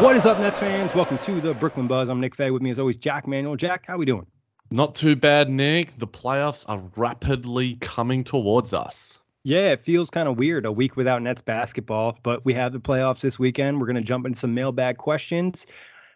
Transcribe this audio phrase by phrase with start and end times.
[0.00, 0.92] What is up, Nets fans?
[0.92, 2.08] Welcome to the Brooklyn Buzz.
[2.08, 2.50] I'm Nick Fay.
[2.50, 3.56] With me, as always, Jac Manuell.
[3.56, 4.26] Jac, how we doing?
[4.72, 5.96] Not too bad, Nick.
[5.98, 9.20] The playoffs are rapidly coming towards us.
[9.44, 12.80] Yeah, it feels kind of weird a week without Nets basketball, but we have the
[12.80, 13.78] playoffs this weekend.
[13.78, 15.64] We're going to jump into some mailbag questions.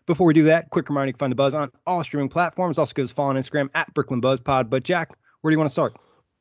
[0.06, 2.78] Before we do that, quick reminder you can find the Buzz on all streaming platforms.
[2.78, 4.68] Also, give us a follow on Instagram at Brooklyn Buzz Pod.
[4.68, 5.10] But, Jac,
[5.42, 5.96] where do you want to start?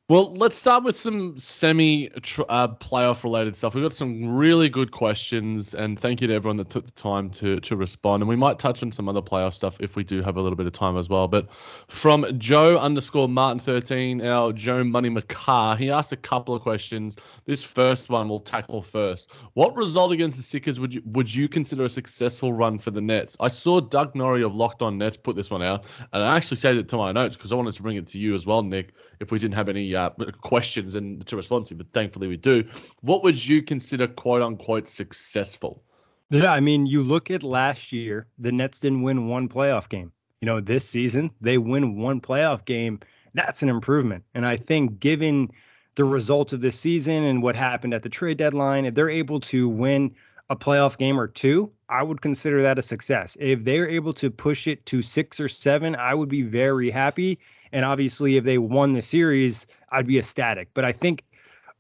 [0.10, 2.10] Well, let's start with some semi
[2.48, 3.76] uh, playoff related stuff.
[3.76, 7.30] We've got some really good questions, and thank you to everyone that took the time
[7.32, 8.24] to to respond.
[8.24, 10.56] And we might touch on some other playoff stuff if we do have a little
[10.56, 11.28] bit of time as well.
[11.28, 11.50] But
[11.90, 17.18] from Joe underscore Martin thirteen, our Joe Money McCarr, he asked a couple of questions.
[17.44, 19.34] This first one we'll tackle first.
[19.56, 23.02] What result against the Sixers would you would you consider a successful run for the
[23.02, 23.36] Nets?
[23.42, 26.56] I saw Doug Norrie of Locked On Nets put this one out, and I actually
[26.56, 28.64] saved it to my notes because I wanted to bring it to you as well,
[28.64, 28.94] Nick.
[29.20, 30.10] If we didn't have any uh,
[30.42, 32.64] questions and to respond to, but thankfully we do.
[33.02, 35.84] What would you consider quote unquote successful?
[36.30, 40.12] Yeah, I mean, you look at last year, the Nets didn't win one playoff game.
[40.42, 43.00] You know, this season, they win one playoff game.
[43.34, 44.24] That's an improvement.
[44.34, 45.50] And I think, given
[45.96, 49.40] the results of this season and what happened at the trade deadline, if they're able
[49.42, 50.14] to win
[50.50, 53.36] a playoff game or two, I would consider that a success.
[53.40, 57.40] If they're able to push it to six or seven, I would be very happy.
[57.78, 60.68] And obviously, if they won the series, I'd be ecstatic.
[60.74, 61.24] But I think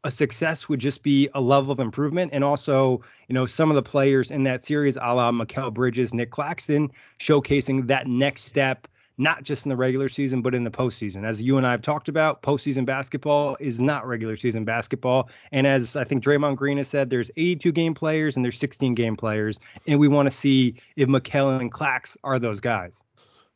[0.04, 2.30] a success would just be a level of improvement.
[2.36, 6.14] And also, you know, some of the players in that series, a la Mikal Bridges,
[6.14, 8.88] Nic Claxton, showcasing that next step,
[9.18, 11.26] not just in the regular season, but in the postseason.
[11.26, 15.32] As you and I have talked about, postseason basketball is not regular season basketball.
[15.52, 18.94] And as I think Draymond Green has said, there's 82 game players and there's 16
[18.94, 19.60] game players.
[19.88, 23.04] And we want to see if Mikal and Clax are those guys.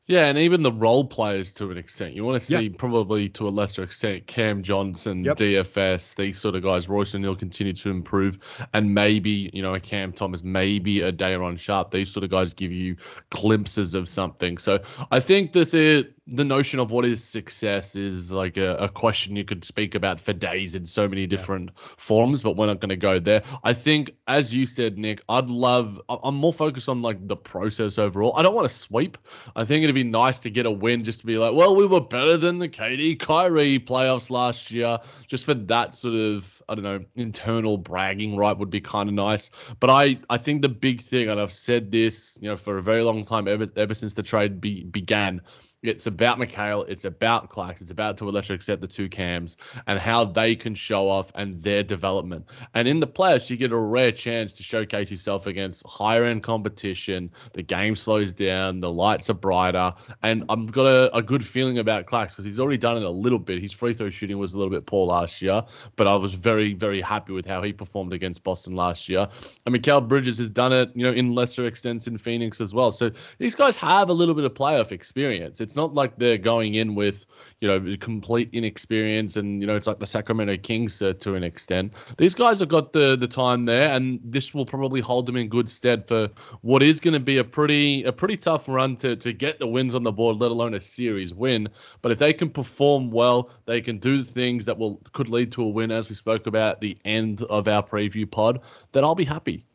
[0.07, 2.15] Yeah, and even the role players to an extent.
[2.15, 2.77] You want to see yep.
[2.77, 5.37] probably to a lesser extent Cam Johnson, yep.
[5.37, 6.89] DFS, these sort of guys.
[6.89, 8.39] Royce O'Neale continue to improve,
[8.73, 11.91] and maybe you know a Cam Thomas, maybe a Day'Ron Sharpe.
[11.91, 12.95] These sort of guys give you
[13.29, 14.57] glimpses of something.
[14.57, 14.79] So
[15.11, 19.35] I think this is the notion of what is success is like a, a, question
[19.35, 21.83] you could speak about for days in so many different yeah.
[21.97, 23.43] forms, but we're not going to go there.
[23.65, 27.97] I think, as you said, Nick, I'd love, I'm more focused on like the process
[27.97, 28.33] overall.
[28.37, 29.17] I don't want to sweep.
[29.57, 31.85] I think it'd be nice to get a win just to be like, well, we
[31.85, 36.75] were better than the KD Kyrie playoffs last year, just for that sort of, I
[36.75, 39.51] don't know, internal bragging right would be kind of nice.
[39.81, 42.83] But I, I think the big thing, and I've said this, you know, for a
[42.83, 45.41] very long time, ever, ever since the trade be, began,
[45.83, 46.87] it's about Mikal.
[46.87, 47.81] It's about Clax.
[47.81, 51.31] It's about to a lesser extent the two cams and how they can show off
[51.33, 52.45] and their development.
[52.75, 56.43] And in the playoffs, you get a rare chance to showcase yourself against higher end
[56.43, 57.31] competition.
[57.53, 58.79] The game slows down.
[58.79, 59.93] The lights are brighter.
[60.21, 63.09] And I've got a, a good feeling about Clax because he's already done it a
[63.09, 63.59] little bit.
[63.59, 65.63] His free throw shooting was a little bit poor last year,
[65.95, 69.27] but I was very, very happy with how he performed against Boston last year.
[69.65, 72.91] And Mikal Bridges has done it, you know, in lesser extents in Phoenix as well.
[72.91, 75.59] So these guys have a little bit of playoff experience.
[75.59, 77.25] It's it's not like they're going in with
[77.61, 81.45] you know complete inexperience and you know it's like the Sacramento Kings uh, to an
[81.45, 81.93] extent.
[82.17, 85.47] These guys have got the the time there, and this will probably hold them in
[85.47, 86.29] good stead for
[86.59, 89.67] what is going to be a pretty a pretty tough run to to get the
[89.67, 91.69] wins on the board, let alone a series win.
[92.01, 95.63] But if they can perform well, they can do things that will could lead to
[95.63, 98.59] a win, as we spoke about at the end of our preview pod.
[98.91, 99.65] Then I'll be happy.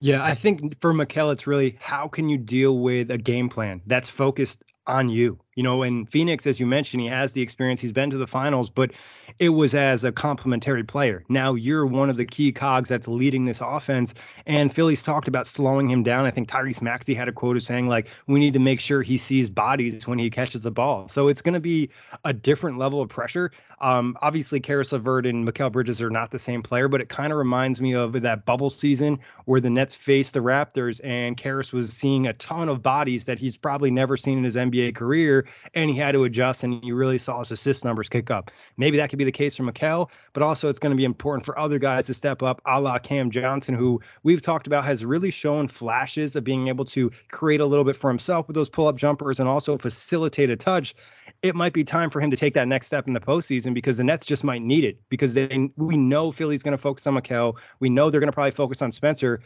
[0.00, 3.80] Yeah, I think for Mikal, it's really how can you deal with a game plan
[3.86, 5.38] that's focused on you.
[5.56, 7.80] You know, in Phoenix, as you mentioned, he has the experience.
[7.80, 8.92] He's been to the finals, but
[9.38, 11.24] it was as a complementary player.
[11.30, 14.12] Now you're one of the key cogs that's leading this offense.
[14.44, 16.26] And Philly's talked about slowing him down.
[16.26, 19.02] I think Tyrese Maxey had a quote of saying, like, we need to make sure
[19.02, 21.08] he sees bodies when he catches the ball.
[21.08, 21.88] So it's going to be
[22.24, 23.50] a different level of pressure.
[23.80, 27.32] Um, obviously, Caris LeVert and Mikal Bridges are not the same player, but it kind
[27.32, 31.72] of reminds me of that bubble season where the Nets faced the Raptors and Caris
[31.72, 35.45] was seeing a ton of bodies that he's probably never seen in his NBA career,
[35.74, 38.50] and he had to adjust, and you really saw his assist numbers kick up.
[38.76, 41.44] Maybe that could be the case for Mikal, but also it's going to be important
[41.44, 45.04] for other guys to step up, a la Cam Johnson, who we've talked about has
[45.04, 48.68] really shown flashes of being able to create a little bit for himself with those
[48.68, 50.94] pull up jumpers and also facilitate a touch
[51.42, 53.98] it might be time for him to take that next step in the postseason because
[53.98, 57.14] the Nets just might need it because they we know Philly's going to focus on
[57.14, 57.56] Mikal.
[57.80, 59.40] We know they're going to probably focus on Spencer,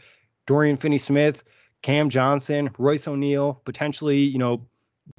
[0.47, 1.43] Dorian Finney-Smith,
[1.81, 4.65] Cam Johnson, Royce O'Neale, potentially, you know,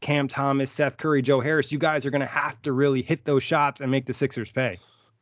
[0.00, 1.72] Cam Thomas, Seth Curry, Joe Harris.
[1.72, 4.50] You guys are going to have to really hit those shots and make the Sixers
[4.50, 4.78] pay.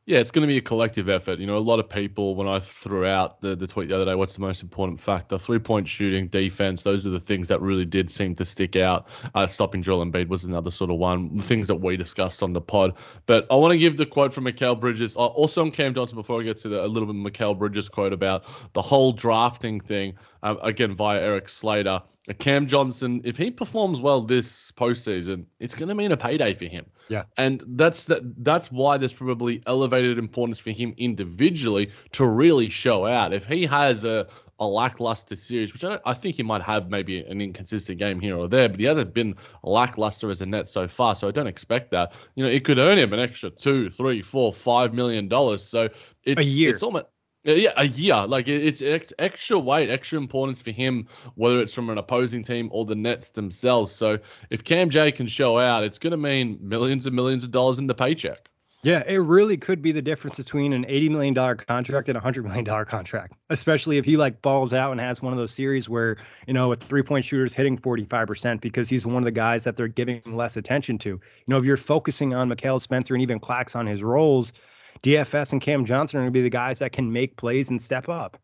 [0.06, 1.38] Yeah, it's going to be a collective effort.
[1.38, 4.06] You know, a lot of people, when I threw out the, the tweet the other
[4.06, 5.38] day, what's the most important factor?
[5.38, 9.06] Three point shooting, defense, those are the things that really did seem to stick out.
[9.34, 12.60] Uh, stopping Joel Embiid was another sort of one, things that we discussed on the
[12.60, 12.94] pod.
[13.26, 16.16] But I want to give the quote from Mikal Bridges, uh, also on Cam Johnson,
[16.16, 19.12] before I get to the, a little bit of Mikal Bridges quote about the whole
[19.12, 22.02] drafting thing, uh, again, via Erik Slater.
[22.34, 26.66] Cam Johnson, if he performs well this postseason, it's going to mean a payday for
[26.66, 26.86] him.
[27.08, 28.22] Yeah, and that's that.
[28.44, 33.32] That's why there's probably elevated importance for him individually to really show out.
[33.32, 34.28] If he has a
[34.60, 38.36] a lackluster series, which I, I think he might have maybe an inconsistent game here
[38.36, 39.34] or there, but he hasn't been
[39.64, 41.16] lackluster as a net so far.
[41.16, 42.12] So I don't expect that.
[42.34, 45.64] You know, it could earn him an extra two, three, four, five million dollars.
[45.64, 45.88] So
[46.24, 46.70] it's a year.
[46.70, 47.06] It's almost
[47.46, 48.26] Uh, yeah, a year.
[48.26, 48.82] Like it's
[49.18, 51.06] extra weight, extra importance for him,
[51.36, 53.92] whether it's from an opposing team or the Nets themselves.
[53.92, 54.18] So
[54.50, 57.78] if Cam J can show out, it's going to mean millions and millions of dollars
[57.78, 58.50] in the paycheck.
[58.82, 62.44] Yeah, it really could be the difference between an $80 million contract and a $100
[62.44, 66.16] million contract, especially if he like balls out and has one of those series where,
[66.46, 69.64] you know, a three point shooter is hitting 45% because he's one of the guys
[69.64, 71.10] that they're giving less attention to.
[71.10, 74.54] You know, if you're focusing on Mikal Spencer and even Clax on his roles,
[75.02, 77.80] DFS and Cam Johnson are going to be the guys that can make plays and
[77.80, 78.38] step up.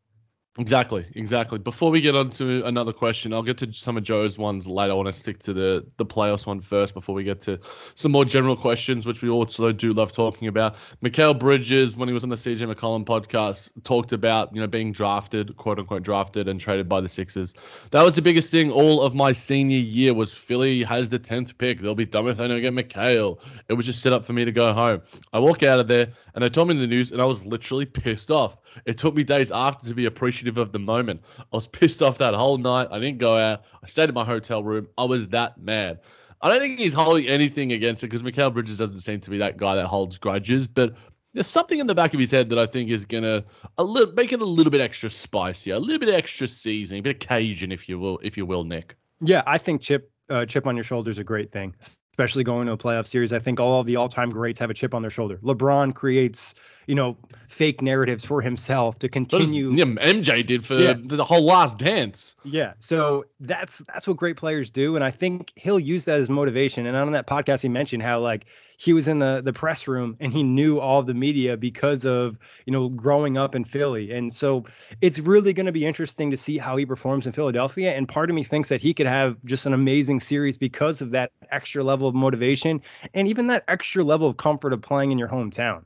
[0.58, 1.58] Exactly, exactly.
[1.58, 4.92] Before we get on to another question, I'll get to some of Joe's ones later.
[4.92, 7.58] I want to stick to the the playoffs one first before we get to
[7.94, 10.76] some more general questions, which we also do love talking about.
[11.04, 14.92] Mikal Bridges, when he was on the CJ McCollum podcast, talked about you know being
[14.92, 17.52] drafted, quote unquote drafted, and traded by the Sixers.
[17.90, 21.56] That was the biggest thing all of my senior year was Philly has the tenth
[21.58, 21.80] pick.
[21.80, 23.38] They'll be done if they don't get Mikal.
[23.68, 25.02] It was just set up for me to go home.
[25.34, 27.42] I walk out of there and they told me in the news, and I was
[27.46, 28.58] literally pissed off.
[28.84, 31.22] It took me days after to be appreciative of the moment.
[31.38, 32.88] I was pissed off that whole night.
[32.90, 33.64] I didn't go out.
[33.82, 34.86] I stayed in my hotel room.
[34.98, 36.00] I was that mad.
[36.42, 39.38] I don't think he's holding anything against it because Mikal Bridges doesn't seem to be
[39.38, 40.94] that guy that holds grudges, but
[41.32, 43.42] there's something in the back of his head that I think is gonna
[43.78, 47.02] a little make it a little bit extra spicy, a little bit extra seasoning, a
[47.02, 48.94] bit of Cajun, if you will, if you will, Nick.
[49.22, 51.74] Yeah, I think chip uh, chip on your shoulder is a great thing,
[52.16, 53.32] especially going to a playoff series.
[53.32, 55.36] I think all of the all-time greats have a chip on their shoulder.
[55.42, 56.54] LeBron creates
[56.86, 57.16] you know,
[57.48, 59.72] fake narratives for himself to continue.
[59.72, 60.94] yeah, MJ did for yeah.
[60.94, 62.36] the, the whole last dance.
[62.44, 62.74] Yeah.
[62.78, 64.94] So that's that's what great players do.
[64.94, 66.86] And I think he'll use that as motivation.
[66.86, 68.46] And on that podcast, he mentioned how like
[68.76, 72.38] he was in the the press room and he knew all the media because of
[72.66, 74.12] you know growing up in Philly.
[74.12, 74.64] And so
[75.00, 77.94] it's really going to be interesting to see how he performs in Philadelphia.
[77.94, 81.10] And part of me thinks that he could have just an amazing series because of
[81.12, 82.82] that extra level of motivation
[83.14, 85.84] and even that extra level of comfort of playing in your hometown.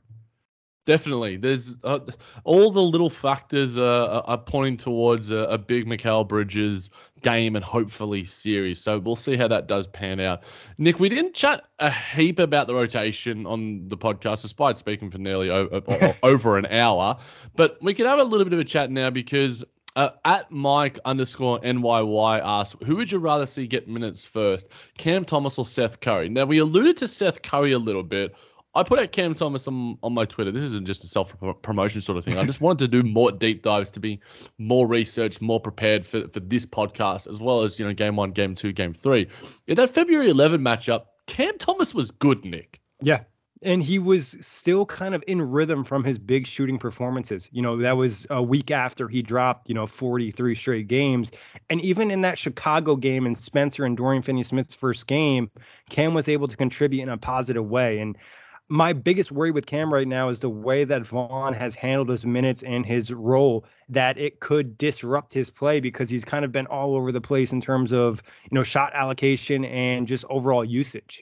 [0.85, 1.99] Definitely, there's uh,
[2.43, 6.89] all the little factors uh, are pointing towards a, a, big Mikal Bridges
[7.21, 8.81] game and hopefully series.
[8.81, 10.41] So we'll see how that does pan out.
[10.79, 15.19] Nick, we didn't chat a heap about the rotation on the podcast, despite speaking for
[15.19, 17.15] nearly o- over an hour.
[17.55, 19.63] But we can have a little bit of a chat now because
[19.95, 25.25] uh, at Mike underscore NYY asks, who would you rather see get minutes first, Cam
[25.25, 26.29] Thomas or Seth Curry?
[26.29, 28.33] Now, we alluded to Seth Curry a little bit.
[28.73, 30.51] I put out Cam Thomas on, on my Twitter.
[30.51, 32.37] This isn't just a self promotion sort of thing.
[32.37, 34.19] I just wanted to do more deep dives to be
[34.57, 38.31] more researched, more prepared for, for this podcast, as well as, you know, game one,
[38.31, 39.27] game two, game three.
[39.67, 42.79] In that February 11 matchup, Cam Thomas was good, Nick.
[43.01, 43.23] Yeah.
[43.63, 47.47] And he was still kind of in rhythm from his big shooting performances.
[47.51, 51.31] You know, that was a week after he dropped, you know, 43 straight games.
[51.69, 55.51] And even in that Chicago game and Spencer and Dorian Finney Smith's first game,
[55.89, 57.99] Cam was able to contribute in a positive way.
[57.99, 58.17] And
[58.71, 62.25] my biggest worry with Cam right now is the way that Vaughn has handled his
[62.25, 66.67] minutes and his role that it could disrupt his play because he's kind of been
[66.67, 71.21] all over the place in terms of, you know, shot allocation and just overall usage.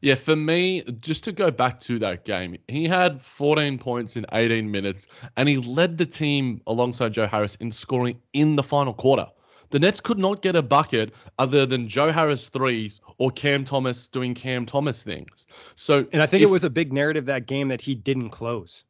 [0.00, 4.24] Yeah, for me, just to go back to that game, he had 14 points in
[4.32, 8.94] 18 minutes, and he led the team alongside Joe Harris in scoring in the final
[8.94, 9.26] quarter.
[9.74, 14.06] The Nets could not get a bucket other than Joe Harris threes or Cam Thomas
[14.06, 15.48] doing Cam Thomas things.
[15.74, 18.30] So, and I think if, it was a big narrative that game that he didn't
[18.30, 18.84] close.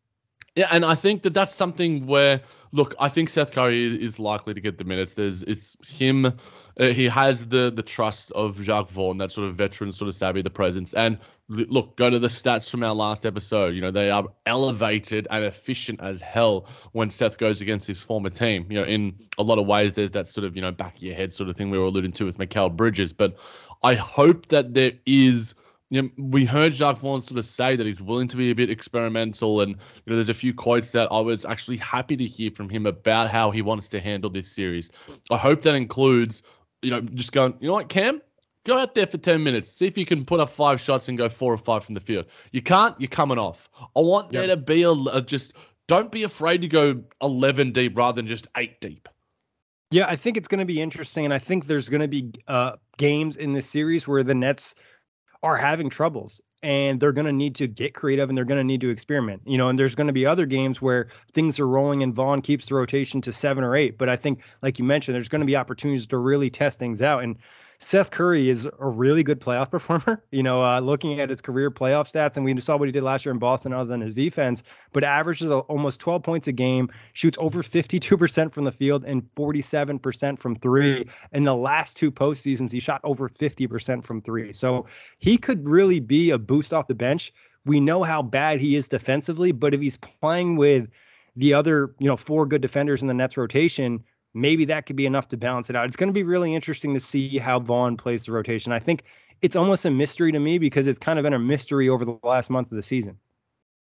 [0.56, 2.38] Yeah, and I think that that's something where
[2.72, 5.14] look, I think Seth Curry is, is likely to get the minutes.
[5.14, 6.32] There's it's him uh,
[6.88, 10.42] he has the the trust of Jacque Vaughn, that sort of veteran, sort of savvy,
[10.42, 10.92] the presence.
[10.92, 11.16] And
[11.48, 13.74] look, go to the stats from our last episode.
[13.74, 18.30] You know, they are elevated and efficient as hell when Seth goes against his former
[18.30, 18.66] team.
[18.70, 21.02] You know, in a lot of ways, there's that sort of, you know, back of
[21.02, 23.12] your head sort of thing we were alluding to with Mikal Bridges.
[23.12, 23.36] But
[23.82, 25.54] I hope that there is.
[25.90, 28.54] You know, we heard Jacque Vaughn sort of say that he's willing to be a
[28.54, 32.24] bit experimental, and you know, there's a few quotes that I was actually happy to
[32.24, 34.90] hear from him about how he wants to handle this series.
[35.30, 36.42] I hope that includes
[36.84, 38.20] you know, just going, you know what, Cam?
[38.64, 39.70] Go out there for 10 minutes.
[39.70, 42.00] See if you can put up five shots and go four or five from the
[42.00, 42.26] field.
[42.52, 43.68] You can't, you're coming off.
[43.94, 44.40] I want yep.
[44.46, 45.52] there to be a, a just
[45.86, 49.08] don't be afraid to go 11 deep rather than just eight deep.
[49.90, 51.24] Yeah, I think it's going to be interesting.
[51.26, 54.74] And I think there's going to be uh, games in this series where the Nets
[55.42, 58.64] are having troubles and they're going to need to get creative and they're going to
[58.64, 59.42] need to experiment.
[59.44, 62.40] You know, and there's going to be other games where things are rolling and Vaughn
[62.40, 63.98] keeps the rotation to seven or eight.
[63.98, 67.02] But I think, like you mentioned, there's going to be opportunities to really test things
[67.02, 67.22] out.
[67.22, 67.36] And
[67.84, 70.24] Seth Curry is a really good playoff performer.
[70.30, 73.02] You know, uh, looking at his career playoff stats, and we saw what he did
[73.02, 74.62] last year in Boston, other than his defense,
[74.92, 80.38] but averages almost 12 points a game, shoots over 52% from the field and 47%
[80.38, 81.06] from three.
[81.32, 84.54] In the last two postseasons, he shot over 50% from three.
[84.54, 84.86] So
[85.18, 87.34] he could really be a boost off the bench.
[87.66, 90.88] We know how bad he is defensively, but if he's playing with
[91.36, 94.02] the other, you know, four good defenders in the Nets rotation,
[94.34, 95.86] maybe that could be enough to balance it out.
[95.86, 98.72] It's going to be really interesting to see how Vaughn plays the rotation.
[98.72, 99.04] I think
[99.40, 102.18] it's almost a mystery to me because it's kind of been a mystery over the
[102.22, 103.18] last month of the season.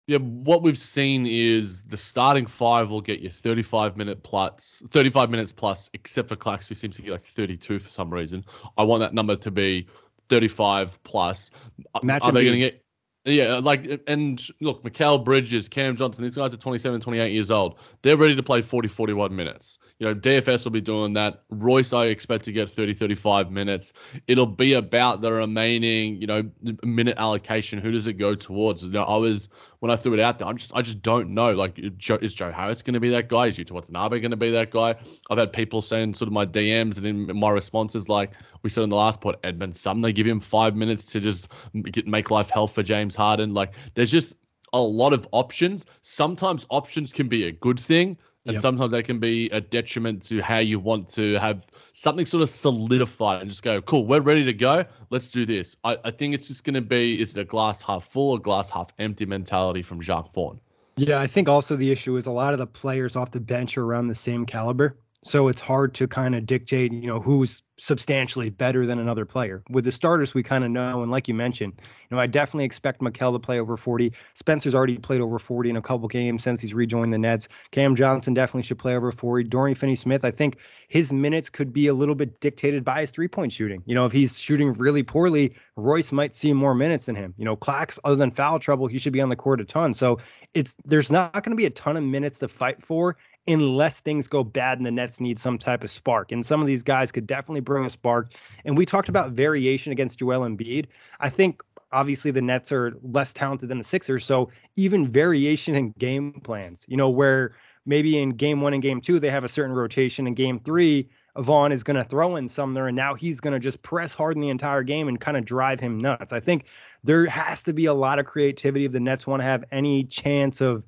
[0.08, 5.30] Yeah, what we've seen is the starting five will get you 35 minute plus, 35
[5.30, 8.44] minutes plus, except for Clax, who seems to get like 32 for some reason.
[8.76, 9.86] I want that number to be
[10.28, 11.50] 35 plus.
[11.94, 12.81] Are they going to get?
[13.24, 17.30] Yeah, uh, like, uh, and look, Mikal Bridges, Cam Johnson, these guys are 27, 28
[17.32, 17.78] years old.
[18.02, 19.78] They're ready to play 40, 41 minutes.
[20.00, 21.44] You know, DFS will be doing that.
[21.50, 23.92] Royce, I expect to get 30, 35 minutes.
[24.26, 26.50] It'll be about the remaining, you know,
[26.82, 27.78] minute allocation.
[27.78, 28.82] Who does it go towards?
[28.82, 29.48] You know, I was
[29.82, 31.50] when I threw it out there, I'm just I just don't know.
[31.50, 33.48] Like, is Joe Harris going to be that guy?
[33.48, 34.94] Is Yuta Watanabe going to be that guy?
[35.28, 38.30] I've had people saying sort of my DMs and in my responses, like
[38.62, 41.48] we said in the last pod, Edmond Sumner, give him five minutes to just
[41.90, 43.54] get, make life hell for James Harden.
[43.54, 44.34] Like, there's just
[44.72, 45.84] a lot of options.
[46.02, 48.16] Sometimes options can be a good thing.
[48.44, 48.62] And yep.
[48.62, 52.48] sometimes that can be a detriment to how you want to have something sort of
[52.48, 54.84] solidified and just go, cool, we're ready to go.
[55.10, 55.76] Let's do this.
[55.84, 58.38] I, I think it's just going to be is it a glass half full or
[58.40, 60.58] glass half empty mentality from Jacque Vaughn?
[60.96, 63.78] Yeah, I think also the issue is a lot of the players off the bench
[63.78, 64.98] are around the same caliber.
[65.24, 69.60] So it's hard to kind of dictate, you know, who's substantially better than another player.
[69.68, 72.64] With the starters, we kind of know, and like you mentioned, you know, I definitely
[72.64, 74.12] expect Mikal to play over 40.
[74.34, 77.48] Spencer's already played over 40 in a couple games since he's rejoined the Nets.
[77.72, 79.48] Cam Johnson definitely should play over 40.
[79.48, 83.50] Dorian Finney-Smith, I think his minutes could be a little bit dictated by his three-point
[83.50, 83.82] shooting.
[83.84, 87.34] You know, if he's shooting really poorly, Royce might see more minutes than him.
[87.36, 89.92] You know, Clax, other than foul trouble, he should be on the court a ton.
[89.92, 90.20] So
[90.54, 93.16] it's there's not going to be a ton of minutes to fight for
[93.48, 96.30] unless things go bad and the Nets need some type of spark.
[96.30, 98.32] And some of these guys could definitely bring a spark.
[98.64, 100.86] And we talked about variation against Joel Embiid.
[101.20, 104.24] I think obviously the Nets are less talented than the Sixers.
[104.24, 109.00] So even variation in game plans, you know, where maybe in game one and game
[109.00, 110.26] two, they have a certain rotation.
[110.26, 111.08] In game three,
[111.38, 114.36] Vaughn is going to throw in Sumner, and now he's going to just press hard
[114.36, 116.32] in the entire game and kind of drive him nuts.
[116.32, 116.66] I think
[117.04, 120.04] there has to be a lot of creativity if the Nets want to have any
[120.04, 120.84] chance of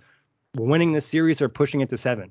[0.55, 2.31] winning the series or pushing it to seven.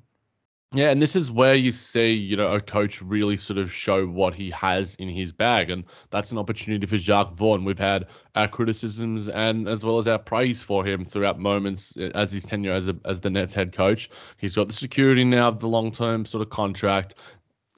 [0.76, 4.08] Yeah, and this is where you see, you know, a coach really sort of show
[4.08, 7.64] what he has in his bag, and that's an opportunity for Jacque Vaughn.
[7.64, 12.10] We've had our criticisms and as well as our praise for him throughout moments uh,
[12.16, 14.10] as his tenure as a, as the Nets head coach.
[14.38, 17.14] He's got the security now of the long term sort of contract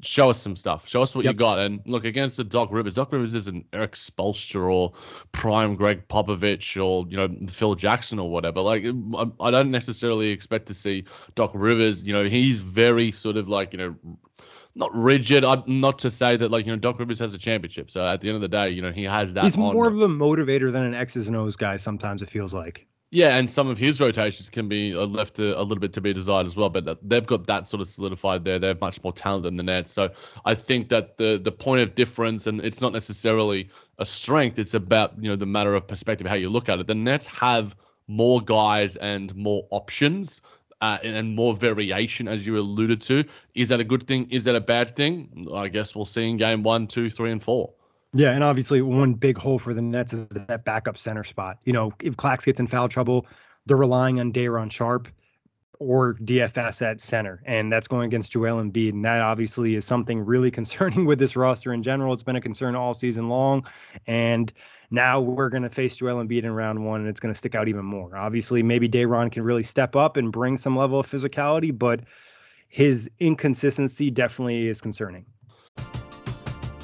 [0.01, 0.87] show us some stuff.
[0.87, 1.33] Show us what yep.
[1.33, 1.59] you got.
[1.59, 4.93] And look, against the Doc Rivers, Doc Rivers isn't Erik Spoelstra or
[5.31, 8.61] prime Gregg Popovich or, you know, Phil Jackson or whatever.
[8.61, 8.83] Like,
[9.39, 12.03] I, don't necessarily expect to see Doc Rivers.
[12.03, 13.95] You know, he's very sort of like, you know,
[14.75, 15.45] not rigid.
[15.45, 17.89] I'm not to say that like you know Doc Rivers has a championship.
[17.89, 19.45] So at the end of the day, you know he has that.
[19.45, 21.77] He's more of a motivator than an X's and O's guy.
[21.77, 22.85] Sometimes it feels like.
[23.11, 26.11] Yeah, and some of his rotations can be left a, a, little bit to be
[26.11, 26.69] desired as well.
[26.69, 28.59] But they've got that sort of solidified there.
[28.59, 29.91] They're much more talented than the Nets.
[29.91, 30.09] So
[30.43, 33.69] I think that the the point of difference, and it's not necessarily
[33.99, 34.59] a strength.
[34.59, 36.87] It's about you know the matter of perspective, how you look at it.
[36.87, 37.75] The Nets have
[38.07, 40.41] more guys and more options
[40.81, 43.23] uh, and, and, more variation, as you alluded to.
[43.53, 44.29] Is that a good thing?
[44.29, 45.47] Is that a bad thing?
[45.53, 47.73] I guess we'll see in game one, two, three, and four.
[48.17, 51.57] Yeah, and obviously one big hole for the Nets is that backup center spot.
[51.65, 53.27] You know, if Clax gets in foul trouble,
[53.65, 55.09] they're relying on Day'Ron Sharpe
[55.79, 60.23] or DFS at center, and that's going against Joel Embiid, and that obviously is something
[60.23, 62.13] really concerning with this roster in general.
[62.13, 63.65] It's been a concern all season long,
[64.07, 64.49] and
[64.91, 67.53] now we're going to face Joel Embiid in round one, and it's going to stick
[67.53, 68.15] out even more.
[68.15, 71.99] Obviously, maybe Day'Ron can really step up and bring some level of physicality, but
[72.69, 75.25] his inconsistency definitely is concerning.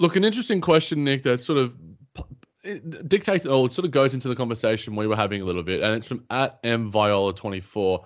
[0.00, 1.74] Look, an interesting question, Nick, that sort of
[3.08, 5.82] dictates or it sort of goes into the conversation we were having a little bit,
[5.82, 8.04] and it's from at M Viola 24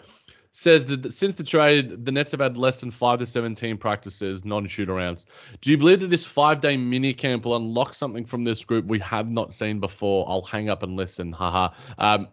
[0.57, 4.45] says that since the trade, the Nets have had less than five to 17 practices,
[4.45, 5.25] non shoot arounds.
[5.61, 8.87] Do you believe that this five day mini camp will unlock something from this group
[8.87, 10.25] we have not seen before?
[10.29, 11.33] I'll hang up and listen.
[11.33, 11.75] Haha.
[11.99, 12.29] Um,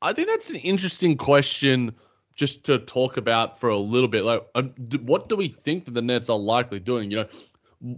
[0.00, 1.92] I think that's an interesting question
[2.36, 4.22] just to talk about for a little bit.
[4.22, 4.62] Like, uh,
[5.02, 7.10] what do we think that the Nets are likely doing?
[7.10, 7.26] You know,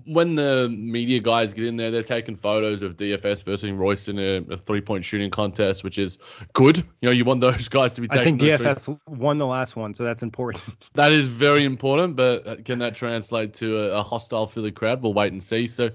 [0.04, 4.18] when the media guys get in there, they're taking photos of DFS versus Royce in
[4.18, 6.18] a, a three point shooting contest, which is
[6.52, 6.78] good.
[7.00, 8.20] You know, you want those guys to be taking.
[8.20, 8.96] I think DFS three...
[9.06, 10.62] won the last one, so that's important.
[10.94, 15.02] that is very important, but uh, can that translate to a, a hostile Philly crowd?
[15.02, 15.68] We'll wait and see.
[15.68, 15.90] So,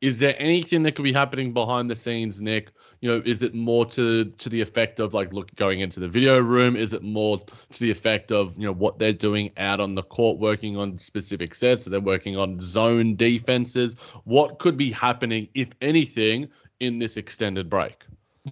[0.00, 3.54] is there anything that could be happening behind the scenes, Nick, you know, is it
[3.54, 6.76] more to to the effect of like look going into the video room?
[6.76, 10.02] Is it more to the effect of you know what they're doing out on the
[10.02, 11.84] court, working on specific sets?
[11.84, 13.96] So they're working on zone defenses.
[14.24, 16.48] What could be happening, if anything,
[16.80, 18.04] in this extended break?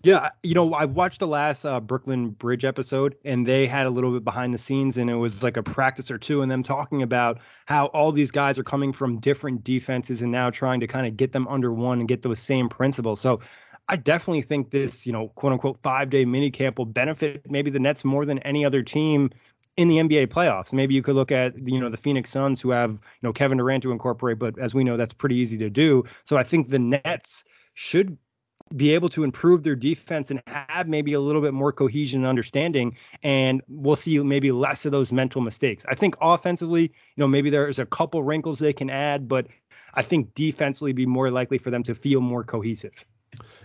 [0.02, 3.90] Yeah, you know, I watched the last uh, Brooklyn Bridge episode, and they had a
[3.90, 6.62] little bit behind the scenes, and it was like a practice or two, and them
[6.62, 10.86] talking about how all these guys are coming from different defenses and now trying to
[10.86, 13.20] kind of get them under one and get those same principles.
[13.20, 13.40] So
[13.88, 17.70] I definitely think this, you know, quote unquote five day mini camp will benefit maybe
[17.70, 19.30] the Nets more than any other team
[19.76, 20.72] in the NBA playoffs.
[20.72, 23.58] Maybe you could look at you know the Phoenix Suns who have you know Kevin
[23.58, 26.04] Durant to incorporate, but as we know that's pretty easy to do.
[26.24, 27.44] So I think the Nets
[27.74, 28.18] should
[28.74, 32.26] be able to improve their defense and have maybe a little bit more cohesion and
[32.26, 35.84] understanding and we'll see maybe less of those mental mistakes.
[35.88, 39.46] I think offensively, you know, maybe there's a couple wrinkles they can add, but
[39.94, 43.04] I think defensively be more likely for them to feel more cohesive.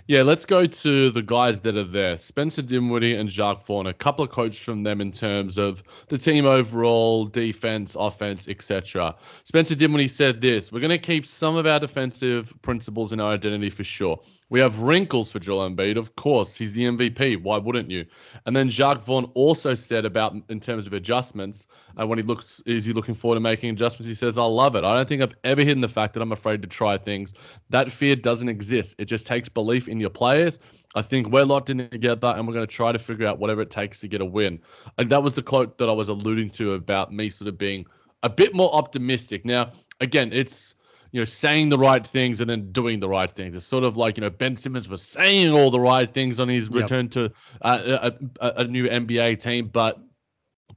[0.07, 2.17] Yeah, let's go to the guys that are there.
[2.17, 3.87] Spencer Dinwiddie and Jacque Vaughn.
[3.87, 9.15] A couple of quotes from them in terms of the team overall, defense, offense, etc.
[9.43, 13.33] Spencer Dinwiddie said this: "We're going to keep some of our defensive principles in our
[13.33, 14.19] identity for sure.
[14.51, 16.57] We have wrinkles for Joel Embiid, of course.
[16.57, 17.41] He's the MVP.
[17.41, 18.05] Why wouldn't you?
[18.45, 22.23] And then Jacque Vaughn also said about in terms of adjustments, and uh, when he
[22.23, 24.09] looks, is he looking forward to making adjustments?
[24.09, 24.83] He says, "I love it.
[24.83, 27.33] I don't think I've ever hidden the fact that I'm afraid to try things.
[27.69, 28.95] That fear doesn't exist.
[28.97, 30.59] It just takes belief in your players.
[30.95, 33.61] I think we're locked in together, and we're going to try to figure out whatever
[33.61, 34.59] it takes to get a win."
[34.97, 37.85] And that was the quote that I was alluding to about me sort of being
[38.21, 39.45] a bit more optimistic.
[39.45, 39.69] Now,
[40.01, 40.75] again, it's
[41.11, 43.55] you know, saying the right things and then doing the right things.
[43.55, 46.47] It's sort of like, you know, Ben Simmons was saying all the right things on
[46.47, 46.83] his yep.
[46.83, 49.99] return to uh, a, a, a, new NBA team, but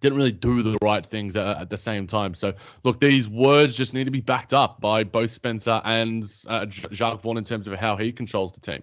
[0.01, 2.35] didn't really do the right things at, at, the same time.
[2.35, 6.67] So, look, these words just need to be backed up by both Spencer and uh,
[6.67, 8.83] Jacque Vaughn in terms of how he controls the team.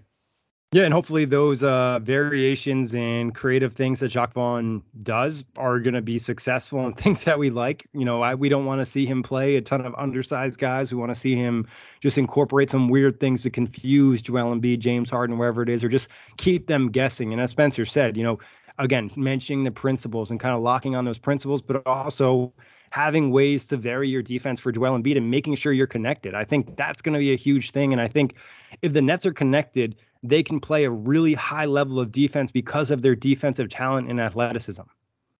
[0.73, 5.95] Yeah, and hopefully those uh, variations and creative things that Jacque Vaughn does are going
[5.95, 7.85] to be successful and things that we like.
[7.91, 10.89] You know, I, we don't want to see him play a ton of undersized guys.
[10.89, 11.67] We want to see him
[11.99, 15.89] just incorporate some weird things to confuse Joel Embiid, James Harden, wherever it is, or
[15.89, 16.07] just
[16.37, 17.33] keep them guessing.
[17.33, 18.39] And as Spencer said, you know,
[18.79, 22.53] again, mentioning the principles and kind of locking on those principles, but also
[22.91, 26.33] having ways to vary your defense for Joel Embiid and making sure you're connected.
[26.33, 27.91] I think that's going to be a huge thing.
[27.91, 28.35] And I think
[28.81, 32.91] if the Nets are connected– they can play a really high level of defense because
[32.91, 34.83] of their defensive talent and athleticism.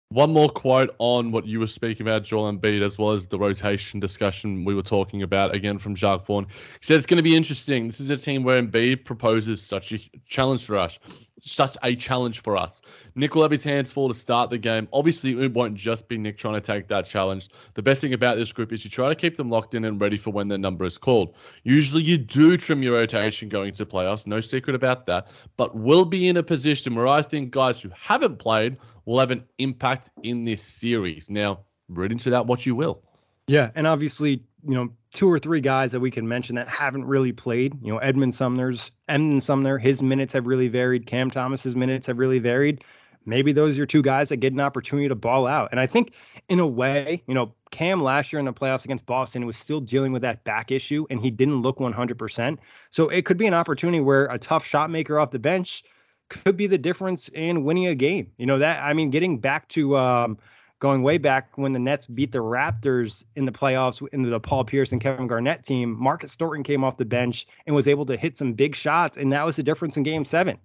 [0.09, 3.39] One more quote on what you were speaking about, Joel Embiid, as well as the
[3.39, 6.47] rotation discussion we were talking about again from Jacque Vaughn.
[6.47, 7.87] He said it's going to be interesting.
[7.87, 10.99] This is a team where Embiid proposes such a challenge for us
[11.41, 12.81] such a challenge for us.
[13.15, 14.87] Nic will have his hands full to start the game.
[14.93, 17.49] Obviously, it won't just be Nic trying to take that challenge.
[17.73, 19.99] The best thing about this group is you try to keep them locked in and
[19.99, 21.33] ready for when their number is called.
[21.63, 24.25] Usually, you do trim your rotation going into playoffs.
[24.25, 25.27] No secret about that.
[25.57, 29.31] But we'll be in a position where I think guys who haven't played will have
[29.31, 31.29] an impact in this series.
[31.29, 33.03] Now, read into that what you will.
[33.47, 37.05] Yeah, and obviously, you know, two or three guys that we can mention that haven't
[37.05, 37.75] really played.
[37.81, 41.05] You know, Edmond Sumner's Edmond Sumner, his minutes have really varied.
[41.05, 42.83] Cam Thomas's minutes have really varied.
[43.25, 45.69] Maybe those are two guys that get an opportunity to ball out.
[45.71, 46.13] And I think
[46.49, 49.79] in a way, you know, Cam last year in the playoffs against Boston was still
[49.79, 52.57] dealing with that back issue and he didn't look 100%.
[52.89, 55.83] So it could be an opportunity where a tough shot maker off the bench
[56.29, 58.31] could be the difference in winning a game.
[58.37, 60.37] You know, that I mean getting back to um
[60.81, 64.65] going way back when the Nets beat the Raptors in the playoffs into the Paul
[64.65, 68.17] Pierce and Kevin Garnett team, Marcus Thornton came off the bench and was able to
[68.17, 70.57] hit some big shots, and that was the difference in Game Seven.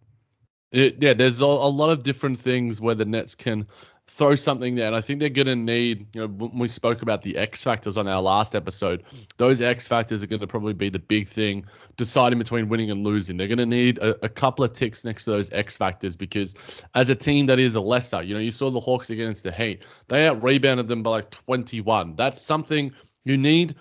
[0.72, 3.66] It, yeah, there's a, a, lot of different things where the Nets can
[4.08, 4.86] throw something there.
[4.86, 7.96] And I think they're going to need, you know, we spoke about the X factors
[7.96, 9.02] on our last episode,
[9.36, 11.66] those X factors are going to probably be the big thing
[11.96, 13.36] deciding between winning and losing.
[13.36, 16.54] They're going to need a, a, couple of ticks next to those X factors because
[16.94, 19.52] as a team that is a lesser, you know, you saw the Hawks against the
[19.52, 22.14] Heat, they out rebounded them by like 21.
[22.16, 22.92] That's something
[23.24, 23.74] you need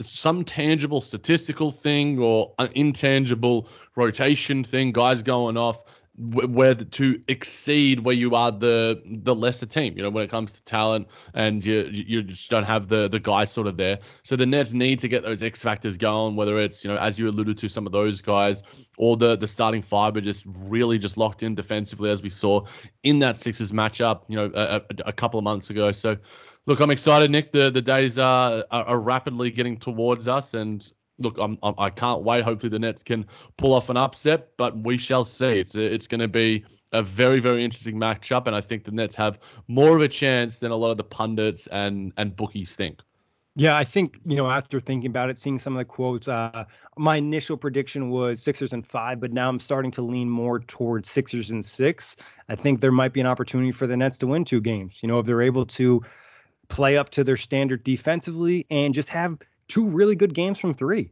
[0.00, 5.84] some tangible statistical thing or an intangible rotation thing, guys going off
[6.22, 9.96] where to exceed where you are the the lesser team.
[9.96, 13.18] You know, when it comes to talent, and you you just don't have the the
[13.18, 13.98] guys sort of there.
[14.22, 16.36] So the Nets need to get those X factors going.
[16.36, 18.62] Whether it's you know as you alluded to some of those guys,
[18.96, 22.64] or the the starting five are just really just locked in defensively, as we saw
[23.02, 24.22] in that Sixers matchup.
[24.28, 25.92] You know, a, a couple of months ago.
[25.92, 26.16] So.
[26.64, 27.50] Look, I'm excited, Nick.
[27.50, 30.88] The the days are, are, are rapidly getting towards us, and
[31.22, 32.44] look, I'm, I'm I can't wait.
[32.44, 35.58] Hopefully, the Nets can pull off an upset, but we shall see.
[35.58, 39.16] It's it's going to be a very very interesting matchup, and I think the Nets
[39.16, 43.00] have more of a chance than a lot of the pundits and and bookies think.
[43.54, 46.64] Yeah, I think you know after thinking about it, seeing some of the quotes, uh,
[46.96, 51.10] my initial prediction was Sixers and five, but now I'm starting to lean more towards
[51.10, 52.16] Sixers and six.
[52.48, 55.00] I think there might be an opportunity for the Nets to win two games.
[55.02, 56.02] You know, if they're able to
[56.68, 59.38] play up to their standard defensively and just have
[59.72, 61.10] two really good games from three.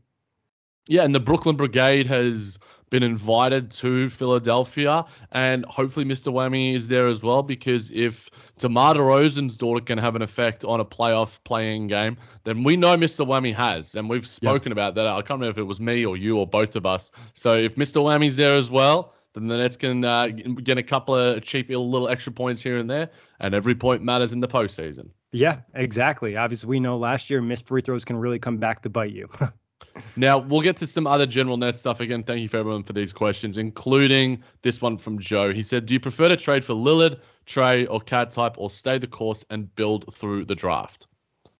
[0.87, 2.59] Yeah, and the Brooklyn Brigade has
[2.91, 6.31] been invited to Philadelphia, and hopefully Mr.
[6.31, 7.43] Whammy is there as well.
[7.43, 12.63] Because if DeMar DeRozan's daughter can have an effect on a playoff play-in game, then
[12.63, 13.27] we know Mr.
[13.27, 15.07] Whammy has, and we've spoken about that.
[15.07, 17.11] I can't remember if it was me or you or both of us.
[17.33, 18.03] So if Mr.
[18.03, 22.09] Whammy's there as well, then the Nets can uh, get a couple of cheap little
[22.09, 25.11] extra points here and there, and every point matters in the postseason.
[25.33, 26.37] Yeah, exactly.
[26.37, 29.29] Obviously, we know last year missed free throws can really come back to bite you.
[30.17, 32.25] now, we'll get to some other general net stuff again.
[32.25, 35.53] Thank you for everyone for these questions, including this one from Joe.
[35.53, 38.99] He said, Do you prefer to trade for Lillard, Trae, or KAT type, or stay
[38.99, 41.07] the course and build through the draft?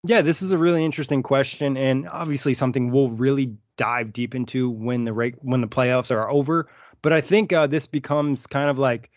[0.03, 4.71] Yeah, this is a really interesting question, and obviously something we'll really dive deep into
[4.71, 6.69] when the rate when the playoffs are over.
[7.03, 9.11] But I think uh, this becomes kind of like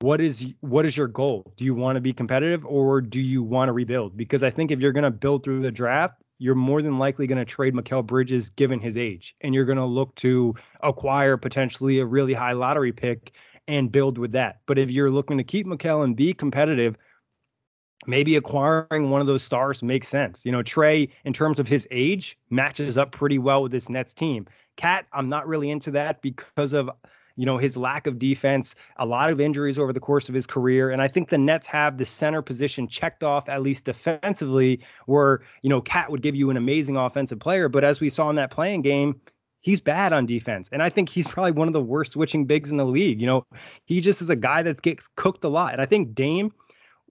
[0.00, 1.52] what is what is your goal?
[1.56, 4.16] Do you want to be competitive or do you want to rebuild?
[4.16, 7.26] Because I think if you're going to build through the draft, you're more than likely
[7.26, 11.36] going to trade Mikal Bridges given his age, and you're going to look to acquire
[11.38, 13.32] potentially a really high lottery pick
[13.68, 14.60] and build with that.
[14.66, 16.96] But if you're looking to keep Mikal and be competitive,
[18.06, 20.44] maybe acquiring one of those stars makes sense.
[20.44, 24.12] You know, Trae, in terms of his age, matches up pretty well with this Nets
[24.12, 24.46] team.
[24.76, 26.90] KAT, I'm not really into that because of
[27.36, 30.46] you know, his lack of defense, a lot of injuries over the course of his
[30.46, 30.90] career.
[30.90, 35.42] And I think the Nets have the center position checked off, at least defensively, where,
[35.62, 37.68] you know, KAT would give you an amazing offensive player.
[37.68, 39.20] But as we saw in that play-in game,
[39.60, 40.68] he's bad on defense.
[40.72, 43.20] And I think he's probably one of the worst switching bigs in the league.
[43.20, 43.46] You know,
[43.84, 45.72] he just is a guy that gets cooked a lot.
[45.72, 46.52] And I think Dame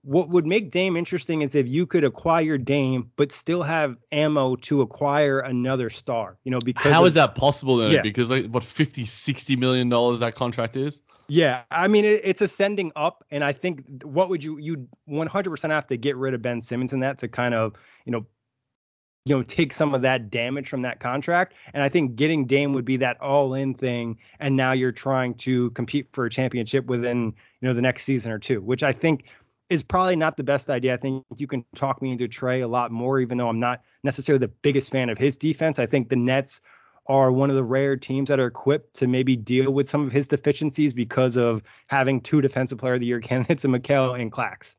[0.06, 4.54] what would make Dame interesting is if you could acquire Dame, but still have ammo
[4.56, 6.38] to acquire another star.
[6.44, 7.90] You know, because how of, is that possible then?
[7.90, 8.02] Yeah.
[8.02, 11.00] Because like what 50, 60 million dollars that contract is?
[11.26, 15.70] Yeah, I mean it, it's ascending up, and I think what would you you 100%
[15.70, 18.24] have to get rid of Ben Simmons in that to kind of you know
[19.24, 22.72] you know take some of that damage from that contract and i think getting dame
[22.72, 26.86] would be that all in thing and now you're trying to compete for a championship
[26.86, 27.24] within
[27.60, 29.24] you know the next season or two which i think
[29.68, 30.94] is probably not the best idea.
[30.94, 33.82] I think you can talk me into Trae a lot more, even though I'm not
[34.04, 35.78] necessarily the biggest fan of his defense.
[35.78, 36.60] I think the Nets
[37.08, 40.12] are one of the rare teams that are equipped to maybe deal with some of
[40.12, 44.32] his deficiencies because of having two defensive player of the year candidates in Mikal and
[44.32, 44.76] Clax.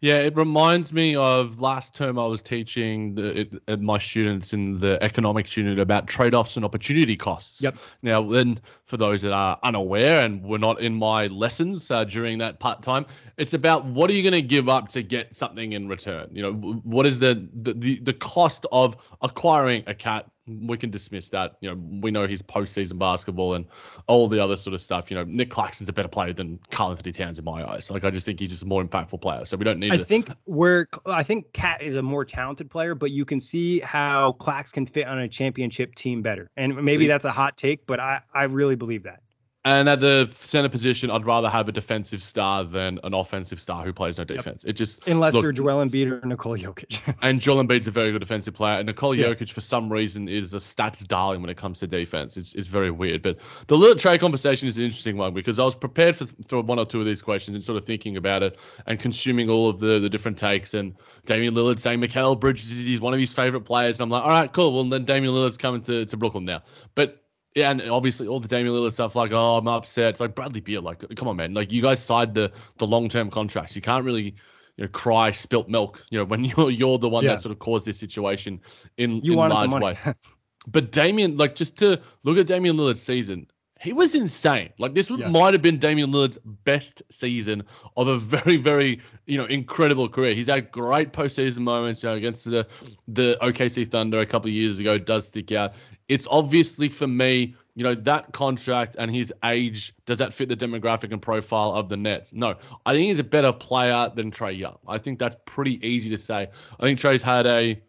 [0.00, 4.52] Yeah, it reminds me of last term I was teaching the, it, uh, my students
[4.52, 7.60] in the economics unit about trade-offs and opportunity costs.
[7.60, 7.76] Yep.
[8.02, 12.38] Now, then, for those that are unaware and were not in my lessons uh, during
[12.38, 13.06] that part time,
[13.38, 16.28] it's about what are you going to give up to get something in return?
[16.32, 16.52] You know,
[16.84, 21.56] what is the, the the the cost of acquiring a KAT we can dismiss that.
[21.60, 23.66] You know, we know his postseason basketball and
[24.06, 25.10] all the other sort of stuff.
[25.10, 27.90] You know, Nic Claxton's a better player than Karl-Anthony Towns in my eyes.
[27.90, 29.44] Like, I just think he's just a more impactful player.
[29.44, 29.92] So we don't need.
[29.92, 30.04] I to...
[30.04, 34.32] think where I think KAT is a more talented player, but you can see how
[34.40, 36.50] Clax can fit on a championship team better.
[36.56, 39.22] And maybe that's a hot take, but I I really believe that.
[39.64, 43.84] And at the center position, I'd rather have a defensive star than an offensive star
[43.84, 44.62] who plays no defense.
[44.64, 44.70] Yep.
[44.70, 47.16] It just unless look, you're Joel Embiid or Nikola Jokic.
[47.22, 49.26] and Joel Embiid's a very good defensive player, and Nikola yeah.
[49.26, 52.36] Jokic for some reason is a stats darling when it comes to defense.
[52.36, 53.20] It's, it's very weird.
[53.20, 56.62] But the little trade conversation is an interesting one because I was prepared for for
[56.62, 59.68] one or two of these questions and sort of thinking about it and consuming all
[59.68, 60.94] of the the different takes and
[61.26, 64.30] Damian Lillard saying Mikal Bridges is one of his favorite players, and I'm like, all
[64.30, 64.72] right, cool.
[64.72, 66.62] Well, then Damian Lillard's coming to to Brooklyn now,
[66.94, 70.10] but yeah, and obviously all the Damian Lillard stuff, like, oh, I'm upset.
[70.10, 71.54] It's like Bradley Beal, like, come on, man.
[71.54, 73.74] Like, you guys signed the the long term contracts.
[73.74, 74.34] You can't really,
[74.76, 76.04] you know, cry spilt milk.
[76.10, 77.32] You know, when you're you're the one yeah.
[77.32, 78.60] that sort of caused this situation
[78.96, 79.96] in you in large way.
[80.68, 83.46] but Damian, like, just to look at Damian Lillard's season,
[83.80, 84.70] he was insane.
[84.78, 85.28] Like this yeah.
[85.28, 87.62] might have been Damian Lillard's best season
[87.96, 90.34] of a very, very, you know, incredible career.
[90.34, 92.66] He's had great postseason moments, you know, against the
[93.06, 94.98] the OKC Thunder a couple of years ago.
[94.98, 95.74] Does stick out
[96.08, 100.56] it's obviously for me, you know, that contract and his age, does that fit the
[100.56, 102.32] demographic and profile of the Nets?
[102.32, 102.56] No.
[102.86, 104.78] I think he's a better player than Trae Young.
[104.88, 106.48] I think that's pretty easy to say.
[106.80, 107.80] I think Trae's had a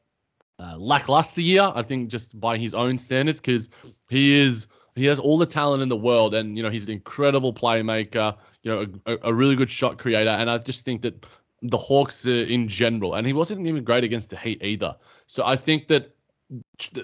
[0.60, 3.70] uh, lackluster year, I think just by his own standards, because
[4.10, 6.92] he is he has all the talent in the world and you know he's an
[6.92, 11.26] incredible playmaker you know a, a really good shot creator and i just think that
[11.62, 14.96] the hawks uh, in general and he wasn't even great against the heat either
[15.28, 16.16] so i think that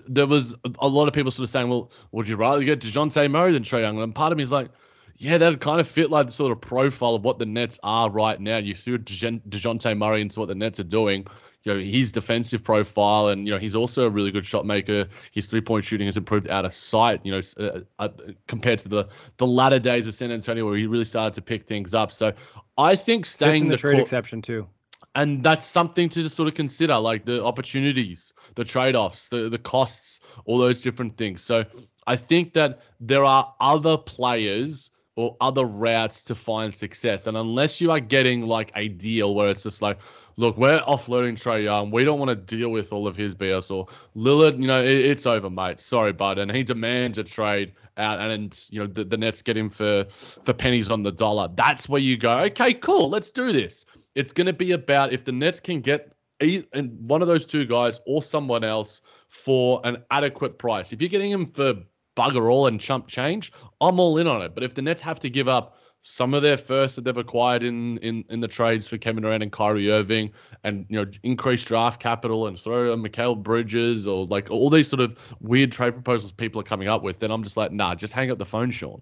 [0.07, 3.29] there was a lot of people sort of saying, well, would you rather get DeJounte
[3.29, 4.01] Murray than Trae Young?
[4.01, 4.69] And part of me is like,
[5.17, 8.09] yeah, that kind of fit like the sort of profile of what the Nets are
[8.09, 8.57] right now.
[8.57, 11.25] You threw DeJounte Murray into what the Nets are doing.
[11.63, 15.07] You know, his defensive profile, and, you know, he's also a really good shot maker.
[15.31, 18.09] His three point shooting has improved out of sight, you know, uh, uh,
[18.47, 19.07] compared to the
[19.37, 22.11] the latter days of San Antonio where he really started to pick things up.
[22.11, 22.33] So
[22.77, 24.67] I think staying in the, the trade exception too.
[25.15, 29.57] And that's something to just sort of consider, like the opportunities the trade-offs, the the
[29.57, 31.41] costs, all those different things.
[31.41, 31.65] So
[32.07, 37.27] I think that there are other players or other routes to find success.
[37.27, 39.97] And unless you are getting like a deal where it's just like,
[40.35, 41.89] look, we're offloading Trae Young.
[41.89, 44.97] We don't want to deal with all of his BS or Lillard, you know, it,
[44.97, 45.79] it's over, mate.
[45.79, 46.37] Sorry, bud.
[46.37, 49.69] And he demands a trade out and, and you know, the, the Nets get him
[49.69, 50.05] for
[50.43, 51.49] for pennies on the dollar.
[51.55, 53.85] That's where you go, okay, cool, let's do this.
[54.15, 57.65] It's going to be about if the Nets can get and one of those two
[57.65, 60.91] guys or someone else for an adequate price.
[60.91, 61.75] If you're getting him for
[62.15, 64.53] bugger all and chump change, I'm all in on it.
[64.53, 67.63] But if the Nets have to give up some of their first that they've acquired
[67.63, 70.31] in in, in the trades for Kevin Durant and Kyrie Irving,
[70.63, 74.87] and you know increase draft capital and throw a Mikal Bridges or like all these
[74.87, 77.95] sort of weird trade proposals people are coming up with, then I'm just like, nah,
[77.95, 79.01] just hang up the phone, Sean.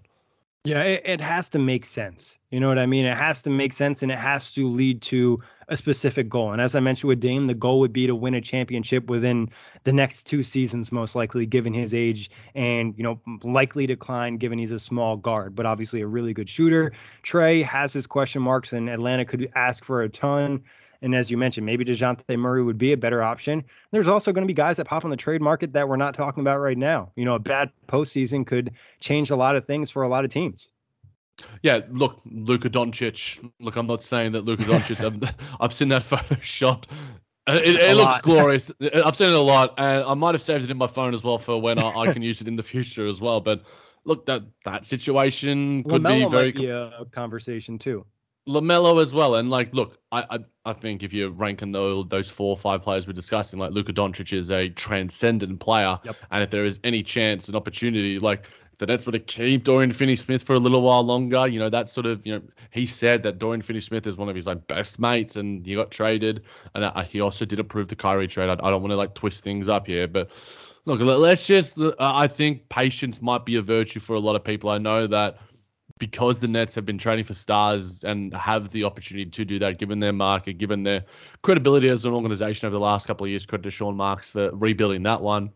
[0.66, 2.38] Yeah, it, it, has to make sense.
[2.50, 3.04] You know what I mean?
[3.04, 6.52] It has to make sense and it has to lead to a specific goal.
[6.52, 9.50] And as I mentioned with Dame, the goal would be to win a championship within
[9.82, 14.58] the next two seasons, most likely, given his age and, you know, likely decline given
[14.58, 16.92] he's a small guard, but obviously a really good shooter.
[17.24, 20.62] Trae has his question marks, and Atlanta could ask for a ton.
[21.04, 23.62] And as you mentioned, maybe DeJounte Murray would be a better option.
[23.90, 26.14] There's also going to be guys that pop on the trade market that we're not
[26.14, 27.12] talking about right now.
[27.14, 30.30] You know, a bad postseason could change a lot of things for a lot of
[30.30, 30.70] teams.
[31.62, 33.50] Yeah, look, Luka Doncic.
[33.60, 35.04] Look, I'm not saying that Luka Doncic.
[35.22, 36.84] I've, I've seen that Photoshop.
[37.46, 38.70] Uh, it, it looks glorious.
[39.04, 41.22] I've seen it a lot, and I might have saved it in my phone as
[41.22, 43.42] well for when I, I can use it in the future as well.
[43.42, 43.62] But
[44.04, 48.06] look, that that situation could LaMelo be very be a conversation too.
[48.46, 52.28] Lamelo as well, and like, look, I, I, I think if you're ranking those those
[52.28, 56.16] four or five players we're discussing, like Luka Doncic is a transcendent player, yep.
[56.30, 59.92] and if there is any chance, an opportunity, like the Nets were to keep Dorian
[59.92, 63.22] Finney-Smith for a little while longer, you know, that sort of, you know, he said
[63.22, 66.42] that Dorian Finney-Smith is one of his like best mates, and he got traded,
[66.74, 68.50] and uh, he also did approve the Kyrie trade.
[68.50, 70.28] I, I don't want to like twist things up here, but
[70.84, 74.44] look, let's just, uh, I think patience might be a virtue for a lot of
[74.44, 74.68] people.
[74.68, 75.38] I know that
[75.98, 79.78] because the Nets have been training for stars and have the opportunity to do that,
[79.78, 81.04] given their market, given their
[81.42, 84.50] credibility as an organization over the last couple of years, credit to Sean Marks for
[84.54, 85.50] rebuilding that one,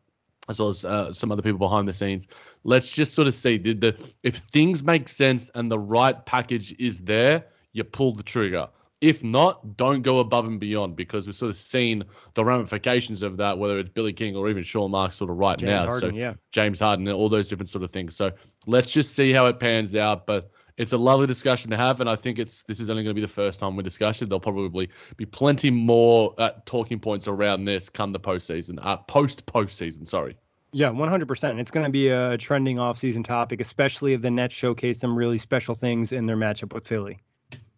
[0.48, 2.28] as well as uh, some other people behind the scenes.
[2.62, 6.74] Let's just sort of see did the if things make sense and the right package
[6.78, 8.68] is there, you pull the trigger.
[9.00, 12.02] If not, don't go above and beyond because we've sort of seen
[12.34, 15.56] the ramifications of that, whether it's Billy King or even Sean Marks sort of right
[15.56, 15.84] James now.
[15.86, 16.34] Harden, so yeah.
[16.50, 18.16] James Harden and all those different sort of things.
[18.16, 18.32] So
[18.68, 20.26] let's just see how it pans out.
[20.26, 23.10] But it's a lovely discussion to have, and I think it's this is only going
[23.10, 24.28] to be the first time we discuss it.
[24.28, 29.44] There'll probably be plenty more uh, talking points around this come the postseason, uh, post
[29.46, 30.06] postseason.
[30.06, 30.36] Sorry.
[30.72, 31.58] Yeah, 100%.
[31.58, 35.38] It's going to be a trending off-season topic, especially if the Nets showcase some really
[35.38, 37.18] special things in their matchup with Philly.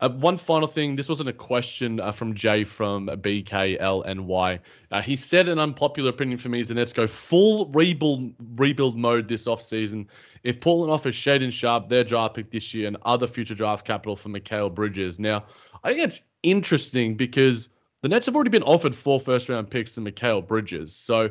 [0.01, 0.97] Uh, one final thing.
[0.97, 4.59] This wasn't a question uh, from Jay from BKLNY.
[4.91, 8.97] Uh, he said an unpopular opinion for me is the Nets go full rebuild rebuild
[8.97, 10.07] mode this offseason.
[10.43, 14.17] If Portland offers Shaedon Sharpe their draft pick this year and other future draft capital
[14.17, 15.21] for Mikal Bridges.
[15.21, 15.45] Now,
[15.85, 17.69] I think it's interesting because
[18.01, 20.97] the Nets have already been offered four first round picks to Mikal Bridges.
[20.97, 21.29] So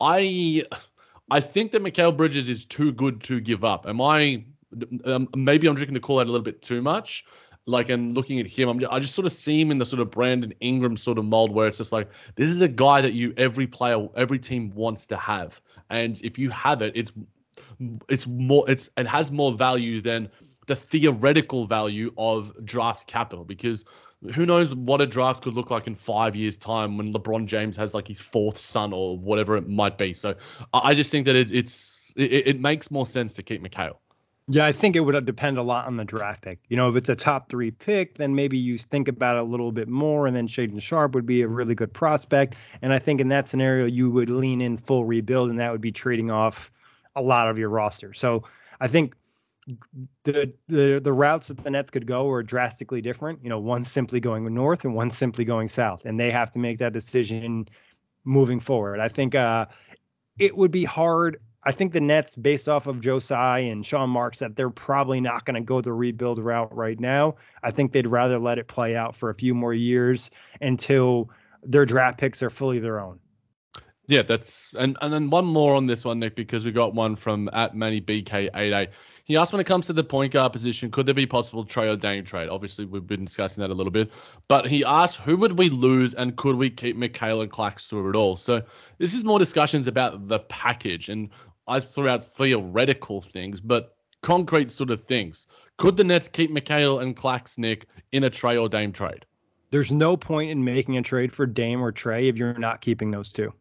[0.00, 0.64] I
[1.30, 3.86] I think that Mikal Bridges is too good to give up.
[3.86, 4.44] Am I
[5.04, 7.24] um, maybe I'm drinking the call out a little bit too much?
[7.66, 9.86] Like and looking at him, I'm just, I just sort of see him in the
[9.86, 13.00] sort of Brandon Ingram sort of mold where it's just like this is a guy
[13.00, 17.12] that you every player every team wants to have, and if you have it, it's
[18.08, 20.28] it's more it's it has more value than
[20.66, 23.84] the theoretical value of draft capital because
[24.34, 27.76] who knows what a draft could look like in five years time when LeBron James
[27.76, 30.14] has like his fourth son or whatever it might be.
[30.14, 30.34] So
[30.72, 33.96] I just think that it, it's it, it makes more sense to keep Mikal.
[34.48, 36.60] Yeah, I think it would depend a lot on the draft pick.
[36.68, 39.44] You know, if it's a top three pick, then maybe you think about it a
[39.44, 42.54] little bit more, and then Shaedon Sharpe would be a really good prospect.
[42.80, 45.80] And I think in that scenario, you would lean in full rebuild, and that would
[45.80, 46.70] be trading off
[47.16, 48.12] a lot of your roster.
[48.14, 48.44] So
[48.80, 49.14] I think
[50.24, 53.42] the the the routes that the Nets could go are drastically different.
[53.42, 56.58] You know, one simply going north and one simply going south, and they have to
[56.58, 57.68] make that decision
[58.24, 59.00] moving forward.
[59.00, 59.66] I think uh,
[60.38, 64.08] it would be hard I think the Nets, based off of Joe Tsai and Sean
[64.08, 67.34] Marks, that they're probably not going to go the rebuild route right now.
[67.64, 71.28] I think they'd rather let it play out for a few more years until
[71.64, 73.18] their draft picks are fully their own.
[74.06, 77.16] Yeah, that's and and then one more on this one, Nick, because we got one
[77.16, 78.90] from at Manny BK88.
[79.24, 81.92] He asked when it comes to the point guard position, could there be possible Trae
[81.92, 82.48] or Dame trade?
[82.48, 84.12] Obviously, we've been discussing that a little bit.
[84.46, 88.10] But he asked, who would we lose and could we keep Mikal and Clax through
[88.10, 88.36] it all?
[88.36, 88.62] So
[88.98, 91.08] this is more discussions about the package.
[91.08, 91.28] And
[91.68, 95.46] I threw out theoretical things, but concrete sort of things.
[95.78, 99.26] Could the Nets keep Mikal and Clax, Nick, in a Trae or Dame trade?
[99.70, 103.10] There's no point in making a trade for Dame or Trae if you're not keeping
[103.10, 103.52] those two.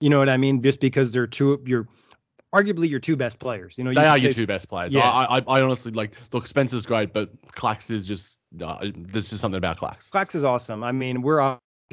[0.00, 0.62] You know what I mean?
[0.62, 1.88] Just because they're two, you're
[2.54, 3.76] arguably your two best players.
[3.76, 4.94] You know, you they are your two best players.
[4.94, 5.08] Yeah.
[5.08, 6.12] I, I, I honestly like.
[6.32, 8.38] Look, Spencer's great, but Clax is just.
[8.60, 10.10] Uh, there's just something about Clax.
[10.10, 10.84] Clax is awesome.
[10.84, 11.40] I mean, we're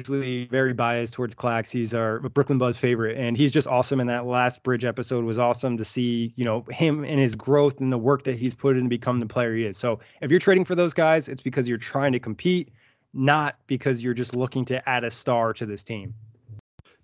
[0.00, 1.70] obviously very biased towards Clax.
[1.70, 4.00] He's our Brooklyn Buzz favorite, and he's just awesome.
[4.00, 7.80] And that last Bridge episode was awesome to see, you know, him and his growth
[7.80, 9.76] and the work that he's put in to become the player he is.
[9.76, 12.70] So if you're trading for those guys, it's because you're trying to compete,
[13.12, 16.14] not because you're just looking to add a star to this team.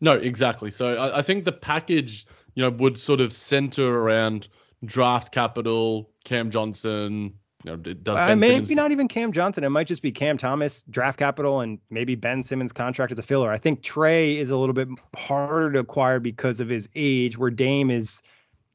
[0.00, 0.70] No, exactly.
[0.70, 4.48] So I, I think the package, you know, would sort of center around
[4.84, 7.34] draft capital, Cam Johnson,
[7.66, 8.70] you know, does uh, maybe Simmons...
[8.70, 9.64] not even Cam Johnson.
[9.64, 13.22] It might just be Cam Thomas, draft capital, and maybe Ben Simmons' contract as a
[13.22, 13.50] filler.
[13.50, 17.50] I think Trae is a little bit harder to acquire because of his age, where
[17.50, 18.22] Dame is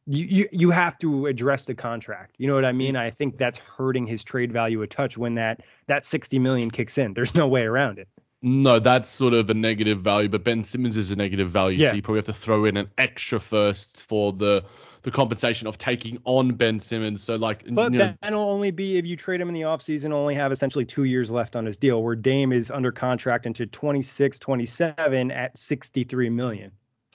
[0.07, 2.35] you, you you have to address the contract.
[2.37, 2.97] You know what I mean?
[2.97, 6.97] I think that's hurting his trade value a touch when that that 60 million kicks
[6.97, 7.13] in.
[7.13, 8.09] There's no way around it.
[8.41, 11.77] No, that's sort of a negative value, but Ben Simmons is a negative value.
[11.77, 11.91] Yeah.
[11.91, 14.65] So you probably have to throw in an extra first for the
[15.03, 17.23] the compensation of taking on Ben Simmons.
[17.23, 20.51] So like But that'll only be if you trade him in the offseason, only have
[20.51, 25.31] essentially two years left on his deal, where Dame is under contract into 26, 27
[25.31, 26.71] at 63 million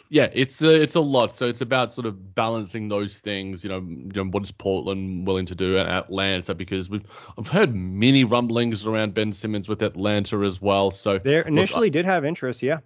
[0.08, 1.34] yeah, it's a, it's a lot.
[1.34, 3.64] So it's about sort of balancing those things.
[3.64, 6.54] You know, you know what is Portland willing to do at Atlanta?
[6.54, 7.04] Because we've
[7.36, 10.90] I've heard many rumblings around Ben Simmons with Atlanta as well.
[10.90, 12.78] So they initially look, did have interest, yeah.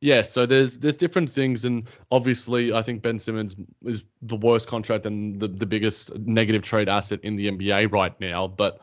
[0.00, 4.68] Yeah, so there's there's different things, and obviously I think Ben Simmons is the worst
[4.68, 8.46] contract and the, the biggest negative trade asset in the NBA right now.
[8.46, 8.80] But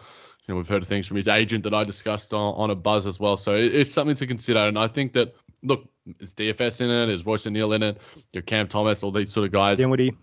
[0.47, 3.05] you know we've heard things from his agent that I discussed on, on a buzz
[3.05, 3.37] as well.
[3.37, 5.87] So it, it's something to consider, and I think that look,
[6.19, 7.09] it's DFS in it, it?
[7.09, 8.01] Is Royce O'Neale in it?
[8.33, 9.77] Your Cam Thomas, all these sort of guys.
[9.77, 10.15] Dinwiddie.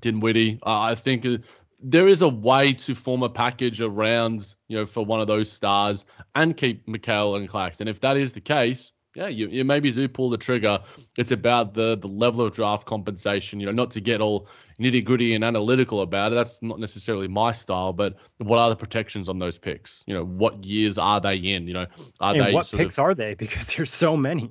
[0.00, 0.58] Dinwiddie.
[0.64, 1.38] Uh, I think uh,
[1.80, 5.50] there is a way to form a package around, you know, for one of those
[5.50, 7.88] stars and keep Mikal and Claxton.
[7.88, 10.78] If that is the case, yeah, you, you maybe do pull the trigger.
[11.16, 14.46] It's about the the level of draft compensation, you know, not to get all
[14.78, 16.34] nitty gritty and analytical about it.
[16.34, 20.04] That's not necessarily my style, but what are the protections on those picks?
[20.06, 21.66] You know, what years are they in?
[21.66, 21.86] You know,
[22.20, 23.34] are and they what picks of, are they?
[23.46, 24.50] Because there's so many.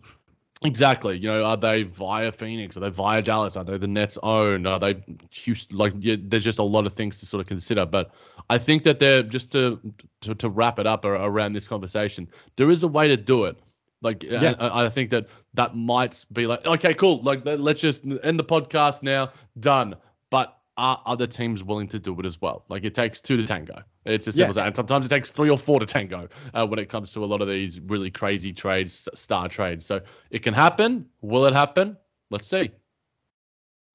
[0.64, 1.18] Exactly.
[1.18, 2.76] You know, are they via Phoenix?
[2.76, 3.56] Are they via Dallas?
[3.56, 4.66] Are they the Nets own?
[4.66, 5.78] Are they Houston?
[5.78, 7.86] Like, yeah, there's just a lot of things to sort of consider.
[7.86, 8.12] But
[8.50, 9.80] I think that they're just to
[10.22, 12.28] to, to wrap it up around this conversation.
[12.56, 13.58] There is a way to do it.
[14.02, 14.56] Like, yeah.
[14.60, 17.22] I, I think that that might be like, okay, cool.
[17.24, 19.32] Like, let's just end the podcast now.
[19.60, 19.96] Done.
[20.30, 22.66] But are other teams willing to do it as well?
[22.70, 23.82] Like, it takes two to tango.
[24.06, 24.68] It's as simple as that.
[24.68, 27.26] And sometimes it takes three or four to tango uh, when it comes to a
[27.26, 29.86] lot of these really crazy trades, star trades.
[29.86, 31.08] So it can happen.
[31.22, 31.98] Will it happen?
[32.30, 32.70] Let's see.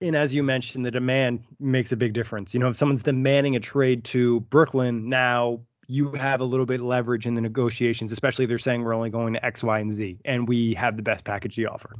[0.00, 2.54] And as you mentioned, the demand makes a big difference.
[2.54, 6.80] You know, if someone's demanding a trade to Brooklyn, now you have a little bit
[6.80, 9.78] of leverage in the negotiations, especially if they're saying we're only going to X, Y,
[9.80, 11.96] and Z, and we have the best package to offer.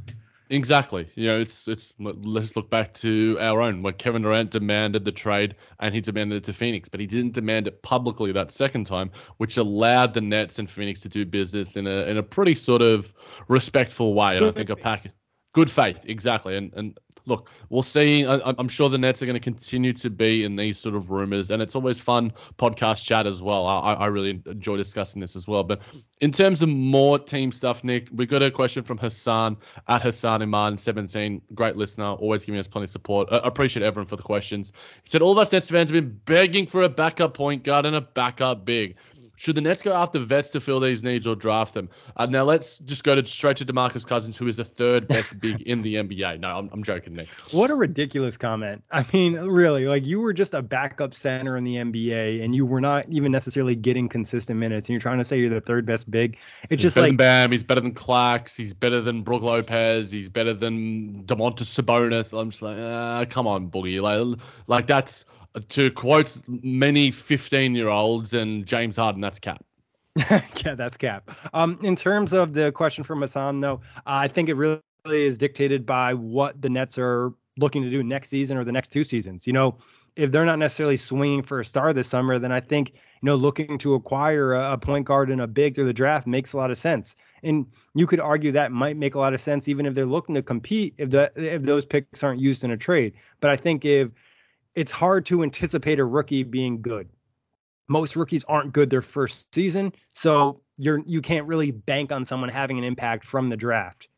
[0.49, 1.09] Exactly.
[1.15, 5.13] You know, it's it's let's look back to our own where Kevin Durant demanded the
[5.13, 8.87] trade and he demanded it to Phoenix, but he didn't demand it publicly that second
[8.87, 12.57] time, which allowed the Nets and Phoenix to do business in a in a pretty
[12.57, 13.13] sort of
[13.47, 14.37] respectful way.
[14.37, 15.07] And I think a pack
[15.53, 16.57] good faith, exactly.
[16.57, 16.99] And and
[17.31, 18.27] look, we'll see.
[18.27, 21.11] I, am sure the Nets are going to continue to be in these sort of
[21.11, 23.67] rumors, and it's always fun podcast chat as well.
[23.67, 25.63] I, I really enjoy discussing this as well.
[25.63, 25.81] But
[26.21, 29.57] in terms of more team stuff, Nick, we got a question from Hassan
[29.89, 31.41] at Hassan Iman 17.
[31.55, 33.29] Great listener, always giving us plenty of support.
[33.31, 34.73] I appreciate everyone for the questions.
[35.05, 37.87] He said all of us Nets fans have been begging for a backup point guard
[37.87, 38.97] and a backup big.
[39.41, 41.89] Should the Nets go after vets to fill these needs or draft them?
[42.19, 45.41] Uh, now let's just go to straight to Demarcus Cousins, who is the third best
[45.41, 46.41] big in the NBA.
[46.41, 47.29] No, I'm, I'm joking, Nick.
[47.51, 48.85] What a ridiculous comment.
[48.91, 52.67] I mean, really, like you were just a backup center in the NBA, and you
[52.67, 55.87] were not even necessarily getting consistent minutes, and you're trying to say you're the third
[55.87, 56.37] best big.
[56.65, 57.51] It's he's just like Bam.
[57.51, 58.55] He's better than Clax.
[58.55, 60.11] He's better than Brook Lopez.
[60.11, 62.39] He's better than Domantas Sabonis.
[62.39, 64.03] I'm just like, uh, come on, Boogie.
[64.03, 65.25] Like, like that's
[65.69, 69.65] to quote many 15 year olds and James Harden, that's cap.
[70.17, 71.31] yeah, that's cap.
[71.55, 75.87] Um, in terms of the question from Hassan, though, I think it really is dictated
[75.87, 79.47] by what the Nets are looking to do next season or the next two seasons.
[79.47, 79.79] You know,
[80.17, 83.37] if they're not necessarily swinging for a star this summer, then I think you know
[83.37, 86.57] looking to acquire a, a point guard and a big through the draft makes a
[86.57, 87.17] lot of sense.
[87.43, 90.35] And you could argue that might make a lot of sense even if they're looking
[90.35, 93.15] to compete if the if those picks aren't used in a trade.
[93.41, 94.11] But I think if
[94.75, 97.09] it's hard to anticipate a rookie being good.
[97.89, 102.49] Most rookies aren't good their first season, so you're you can't really bank on someone
[102.49, 104.09] having an impact from the draft.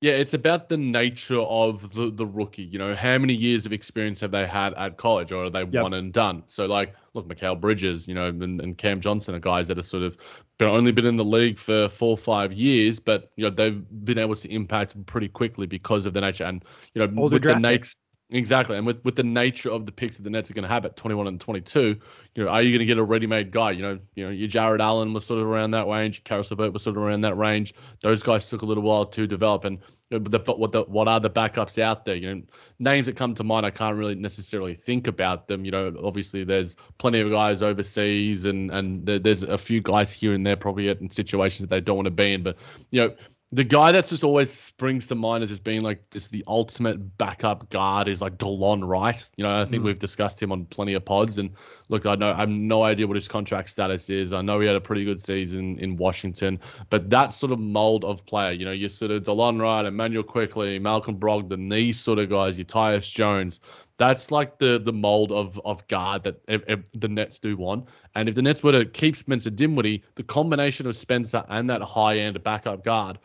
[0.00, 2.62] Yeah, it's about the nature of the, the rookie.
[2.62, 5.64] You know, how many years of experience have they had at college, or are they
[5.64, 5.82] yep.
[5.82, 6.42] one and done?
[6.46, 9.82] So, like, look, Mikal Bridges, you know, and, and Cam Johnson are guys that are
[9.82, 10.16] sort of
[10.56, 13.84] been only been in the league for four or five years, but you know they've
[14.04, 16.64] been able to impact pretty quickly because of the nature and
[16.94, 17.92] you know Older with the nature.
[18.32, 20.68] Exactly, and with, with the nature of the picks that the Nets are going to
[20.68, 22.00] have at 21 and 22,
[22.36, 23.72] you know, are you going to get a ready-made guy?
[23.72, 26.72] You know, you know, your Jarrett Allen was sort of around that range, Caris LeVert
[26.72, 27.74] was sort of around that range.
[28.02, 31.08] Those guys took a little while to develop, and you know, the, what the what
[31.08, 32.14] are the backups out there?
[32.14, 32.42] You know,
[32.78, 35.64] names that come to mind, I can't really necessarily think about them.
[35.64, 40.34] You know, obviously there's plenty of guys overseas, and and there's a few guys here
[40.34, 42.58] and there probably in situations that they don't want to be in, but
[42.92, 43.14] you know
[43.52, 47.18] the guy that's just always springs to mind as just being like just the ultimate
[47.18, 49.28] backup guard is like Delon Wright.
[49.36, 49.86] You know, I think mm.
[49.86, 51.36] we've discussed him on plenty of pods.
[51.36, 51.50] And
[51.88, 54.32] look, I know I have no idea what his contract status is.
[54.32, 58.04] I know he had a pretty good season in Washington, but that sort of mold
[58.04, 62.20] of player, you know, you sort of Delon Wright, Immanuel Quickley, Malcolm Brogdon, these sort
[62.20, 63.60] of guys, your Tyus Jones,
[63.96, 67.88] That's like the the mold of of guard that if, if the Nets do want.
[68.14, 71.82] And if the Nets were to keep Spencer Dinwiddie, the combination of Spencer and that
[71.82, 73.18] high end backup guard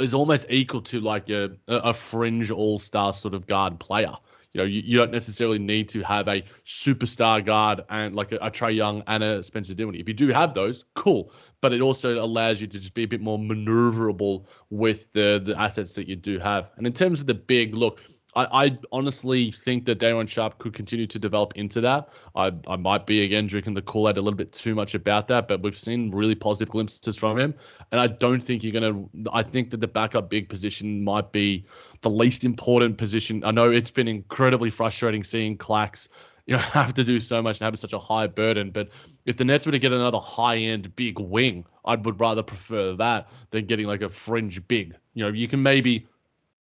[0.00, 4.14] is almost equal to like a a fringe all star sort of guard player.
[4.52, 8.36] You know, you, you don't necessarily need to have a superstar guard and like a,
[8.36, 9.98] a Trae Young and a Spencer Dinwiddie.
[9.98, 11.32] If you do have those, cool.
[11.60, 15.58] But it also allows you to just be a bit more maneuverable with the the
[15.60, 16.70] assets that you do have.
[16.76, 18.00] And in terms of the big look,
[18.36, 22.08] I, I, honestly think that Day'Ron Sharpe could continue to develop into that.
[22.34, 25.28] I, I might be again drinking the Kool Aid a little bit too much about
[25.28, 27.54] that, but we've seen really positive glimpses from him,
[27.92, 29.04] and I don't think you're gonna.
[29.32, 31.64] I think that the backup big position might be
[32.00, 33.44] the least important position.
[33.44, 36.08] I know it's been incredibly frustrating seeing Clax,
[36.46, 38.88] you know, have to do so much and have such a high burden, but
[39.26, 42.94] if the Nets were to get another high end big wing, I would rather prefer
[42.96, 44.94] that than getting like a fringe big.
[45.14, 46.06] You know, you can maybe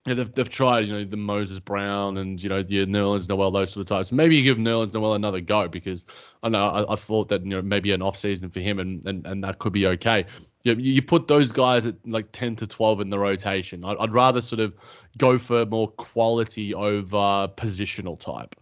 [0.06, 3.52] yeah, they've, they've tried, you know, the Moses Brown and, you know, the Nerlens Noel,
[3.52, 4.12] those sort of types.
[4.12, 6.08] Maybe you give Nerlens Noel another go because
[6.42, 9.06] I know I, I thought that, you know, maybe an off season for him and,
[9.06, 10.26] and, and that could be okay.
[10.64, 13.86] You, you put those guys at like 10 to 12 in the rotation.
[13.86, 14.74] I'd, I'd rather sort of
[15.20, 18.56] go for more quality over positional type.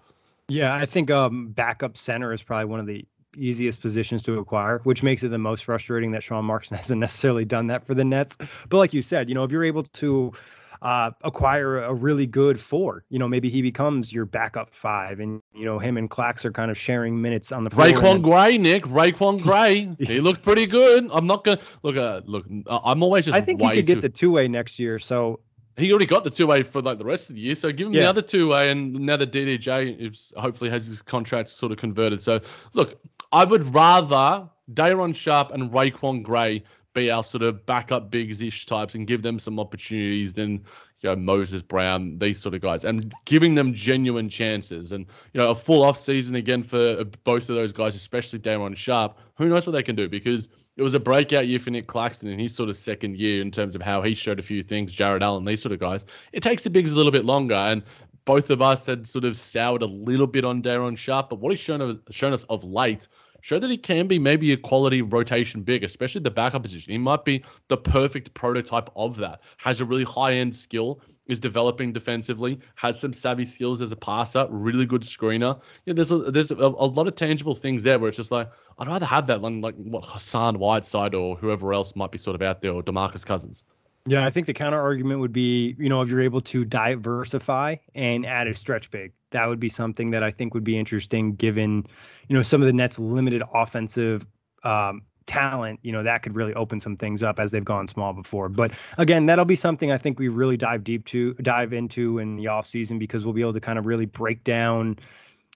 [0.50, 3.06] Yeah, I think um, backup center is probably one of the
[3.38, 7.46] easiest positions to acquire, which makes it the most frustrating that Sean Marks hasn't necessarily
[7.46, 8.38] done that for the Nets.
[8.68, 10.34] But like you said, you know, if you're able to
[10.82, 13.04] uh, acquire a really good four.
[13.10, 16.52] You know, maybe he becomes your backup five, and you know him and Clax are
[16.52, 17.88] kind of sharing minutes on the floor.
[17.88, 18.84] RaiQuan Gray, Nick.
[18.84, 19.96] RaiQuan Gray.
[20.00, 21.10] he looked pretty good.
[21.12, 21.98] I'm not gonna look.
[21.98, 23.36] Uh, look, I'm always just.
[23.36, 25.00] I think he could get the two way next year.
[25.00, 25.42] So
[25.78, 27.56] he already got the two way for like the rest of the year.
[27.56, 28.02] So give him yeah.
[28.02, 31.78] the other two way, and now the DDJ is hopefully has his contract sort of
[31.78, 32.22] converted.
[32.22, 32.40] So
[32.74, 33.00] look,
[33.32, 36.64] I would rather Day'Ron Sharpe and RaiQuan Gray
[36.94, 40.52] be our sort of backup bigs ish types and give them some opportunities than
[41.00, 44.92] you know Moses Brown, these sort of guys, and giving them genuine chances.
[44.92, 48.40] And you know, a full off season again for uh, both of those guys, especially
[48.40, 51.72] Day'Ron Sharpe Who knows what they can do because it was a breakout year for
[51.72, 54.44] Nick Claxton in his sort of second year in terms of how he showed a
[54.44, 54.94] few things.
[54.94, 56.06] Jarrett Allen, these sort of guys.
[56.32, 57.84] It takes the bigs a little bit longer, and
[58.26, 61.52] both of us had sort of soured a little bit on Day'Ron Sharpe but what
[61.52, 63.08] he's shown uh, shown us of late
[63.42, 66.92] show that he can be maybe a quality rotation big, especially the backup position.
[66.92, 69.42] He might be the perfect prototype of that.
[69.58, 73.96] Has a really high end skill, is developing defensively, has some savvy skills as a
[73.96, 75.60] passer, really good screener.
[75.86, 78.50] Yeah, there's a, there's a, a lot of tangible things there where it's just like
[78.80, 82.36] I'd rather have that than like what Hassan Whiteside or whoever else might be sort
[82.36, 83.64] of out there or Demarcus Cousins.
[84.06, 87.76] Yeah, I think the counter argument would be, you know, if you're able to diversify
[87.95, 91.36] and add a stretch big, that would be something that I think would be interesting
[91.36, 91.86] given,
[92.28, 94.26] you know, some of the Nets' limited offensive
[94.64, 95.80] um, talent.
[95.84, 98.50] You know, that could really open some things up as they've gone small before.
[98.50, 102.36] But again, that'll be something I think we really dive deep to dive into in
[102.36, 104.97] the offseason because we'll be able to kind of really break down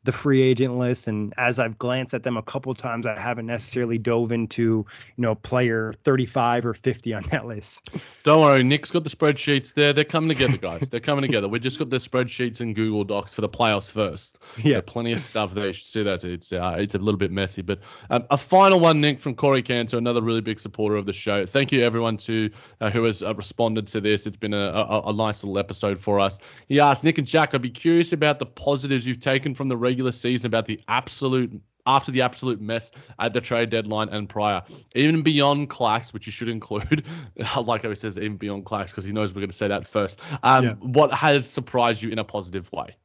[0.04, 1.08] the free agent list.
[1.08, 4.86] And as I've glanced at them a couple times, I haven't necessarily dove into, you
[5.22, 7.90] know, player 35 or 50 on that list.
[8.24, 9.94] Don't worry, Nick's got the spreadsheets there.
[9.94, 10.90] They're coming together, guys.
[10.90, 11.48] They're coming together.
[11.48, 14.40] We've just got the spreadsheets and Google Docs for the playoffs first.
[14.64, 15.68] Yeah, plenty of stuff there.
[15.68, 16.24] You should see that.
[16.24, 17.80] It's uh, it's a little bit messy, but
[18.10, 21.46] um, a final one, Nick, from Corey Cantor, another really big supporter of the show.
[21.46, 22.50] Thank you everyone to
[22.82, 24.26] uh, who has uh, responded to this.
[24.26, 26.40] It's been a, a, a nice little episode for us.
[26.68, 29.78] He asked Nick and Jac, I'd be curious about the positives you've taken from the
[29.94, 34.64] regular season about the absolute after the absolute mess at the trade deadline and prior,
[34.96, 37.06] even beyond Clax, which you should include,
[37.62, 39.86] like how he says, even beyond Clax, because he knows we're going to say that
[39.86, 40.22] first.
[40.44, 40.74] Um, yeah.
[40.76, 42.96] What has surprised you in a positive way?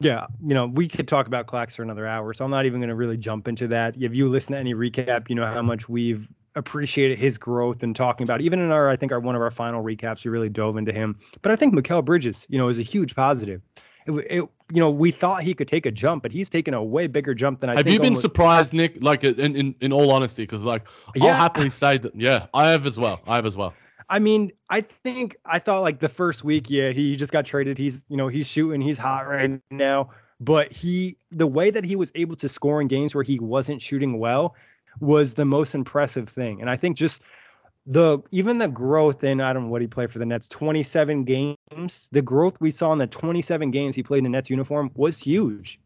[0.00, 2.80] Yeah, you know, we could talk about Clax for another hour, so I'm not even
[2.80, 3.94] going to really jump into that.
[3.96, 7.96] If you listen to any recap, you know how much we've appreciated his growth and
[7.96, 8.44] talking about it.
[8.44, 10.92] even in our I think our one of our final recaps we really dove into
[10.92, 13.60] him but I think Mikal Bridges you know is a huge positive
[14.06, 16.82] it, it, you know, we thought he could take a jump, but he's taken a
[16.82, 17.76] way bigger jump than I.
[17.76, 18.22] Have you been almost...
[18.22, 19.02] surprised, Nick?
[19.02, 21.26] Like in, in in all honesty, because like yeah.
[21.26, 22.14] I'll happily say that.
[22.14, 23.20] Yeah, I have as well.
[23.26, 23.74] I have as well.
[24.08, 27.78] I mean, I think I thought like the first week, yeah, he just got traded.
[27.78, 30.10] He's you know he's shooting, he's hot right now.
[30.40, 33.80] But he, the way that he was able to score in games where he wasn't
[33.80, 34.56] shooting well,
[35.00, 36.60] was the most impressive thing.
[36.60, 37.22] And I think just
[37.86, 41.24] the even the growth in I don't know what he played for the Nets 27
[41.24, 44.90] games the growth we saw in the 27 games he played in the Nets uniform
[44.94, 45.78] was huge.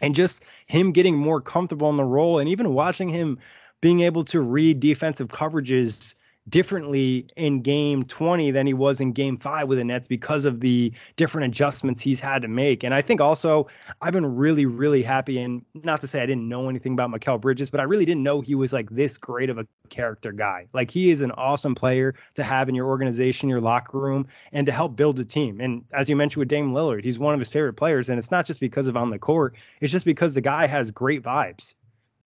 [0.00, 3.38] And just him getting more comfortable in the role and even watching him
[3.80, 6.14] being able to read defensive coverages
[6.48, 10.60] differently in game 20 than he was in game five with the Nets because of
[10.60, 12.84] the different adjustments he's had to make.
[12.84, 13.66] And I think also
[14.00, 15.40] I've been really, really happy.
[15.40, 18.22] And not to say I didn't know anything about Mikal Bridges, but I really didn't
[18.22, 20.66] know he was like this great of a character guy.
[20.72, 24.66] Like he is an awesome player to have in your organization, your locker room, and
[24.66, 25.60] to help build a team.
[25.60, 28.08] And as you mentioned with Dame Lillard, he's one of his favorite players.
[28.08, 30.90] And it's not just because of on the court, it's just because the guy has
[30.90, 31.74] great vibes.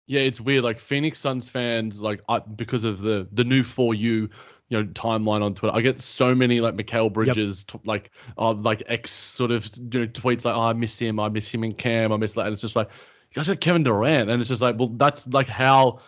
[0.06, 0.64] Yeah, it's weird.
[0.64, 4.30] Like Phoenix Suns fans, like I, because of the the new for you,
[4.70, 7.82] you know, timeline on Twitter, I get so many like Mikal Bridges, yep.
[7.82, 11.20] t- like uh, like ex sort of you know, tweets like, "Oh, I miss him.
[11.20, 12.12] I miss him in Cam.
[12.12, 12.90] I miss that." And it's just like,
[13.34, 16.00] you guys got Kevin Durant, and it's just like, well, that's like how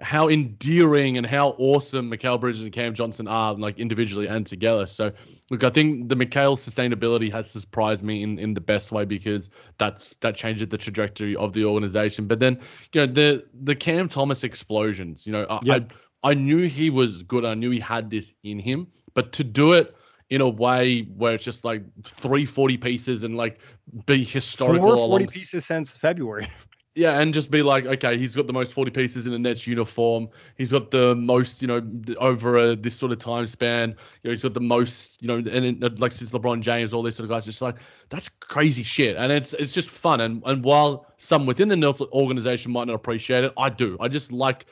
[0.00, 4.86] how endearing and how awesome Mikal Bridges and Cam Johnson are, like individually and together.
[4.86, 5.12] So,
[5.50, 9.50] look, I think the Mikal sustainability has surprised me in, in the best way because
[9.78, 12.26] that's that changes the trajectory of the organization.
[12.26, 12.58] But then,
[12.92, 15.26] you know, the the Cam Thomas explosions.
[15.26, 15.92] You know, I yep.
[16.24, 17.44] I, I knew he was good.
[17.44, 19.94] I knew he had this in him, but to do it
[20.30, 23.60] in a way where it's just like three forty pieces and like
[24.06, 24.96] be historical.
[24.96, 26.48] Four forty pieces since February.
[26.96, 29.66] Yeah, and just be like, okay, he's got the most 40 pieces in a Nets
[29.66, 30.28] uniform.
[30.56, 31.82] He's got the most, you know,
[32.18, 33.90] over a, this sort of time span.
[34.22, 37.16] You know, he's got the most, you know, and like since LeBron James, all these
[37.16, 37.76] sort of guys, just like
[38.10, 39.16] that's crazy shit.
[39.16, 40.20] And it's it's just fun.
[40.20, 43.96] And and while some within the Nets organization might not appreciate it, I do.
[43.98, 44.66] I just like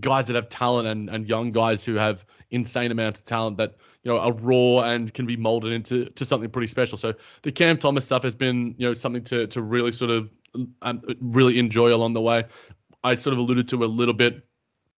[0.00, 3.76] guys that have talent and and young guys who have insane amounts of talent that
[4.02, 6.98] you know are raw and can be molded into to something pretty special.
[6.98, 10.28] So the Cam Thomas stuff has been you know something to to really sort of
[10.82, 12.44] um, really enjoy along the way.
[13.04, 14.44] I sort of alluded to a little bit.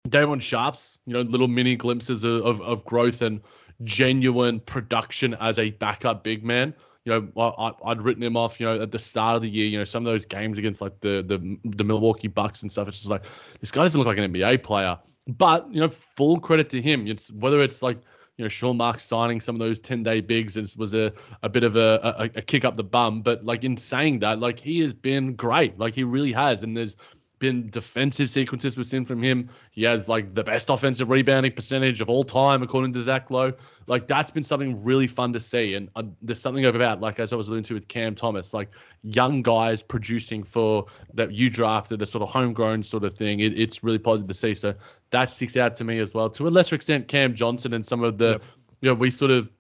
[0.09, 3.41] Day'Ron Sharpe's, you know, little mini glimpses of, of, of growth and
[3.85, 6.75] genuine production as a backup big man.
[7.05, 8.61] You know, I, I'd written him off.
[8.61, 10.81] You know, at the start of the year, you know, some of those games against
[10.81, 12.89] like the the the Milwaukee Bucks and stuff.
[12.89, 13.25] It's just like
[13.61, 14.99] this guy doesn't look like an NBA player.
[15.27, 17.07] But you know, full credit to him.
[17.07, 17.99] It's whether it's like
[18.39, 21.13] you know, Sean Marks signing some of those 10 day bigs was a,
[21.43, 23.21] a bit of a, a, a kick up the bum.
[23.21, 25.77] But like in saying that, like he has been great.
[25.77, 26.63] Like he really has.
[26.63, 26.97] And there's
[27.39, 29.49] been defensive sequences we've seen from him.
[29.71, 33.53] He has like the best offensive rebounding percentage of all time, according to Zach Lowe.
[33.87, 35.75] Like that's been something really fun to see.
[35.75, 38.71] And uh, there's something about, like as I was alluding to with Cam Thomas, like
[39.03, 43.41] young guys producing for that you drafted, the sort of homegrown sort of thing.
[43.41, 44.55] It, it's really positive to see.
[44.55, 44.75] So
[45.11, 46.29] that sticks out to me as well.
[46.31, 48.43] To a lesser extent, Cam Johnson and some of the, yep.
[48.81, 49.51] you know, we sort of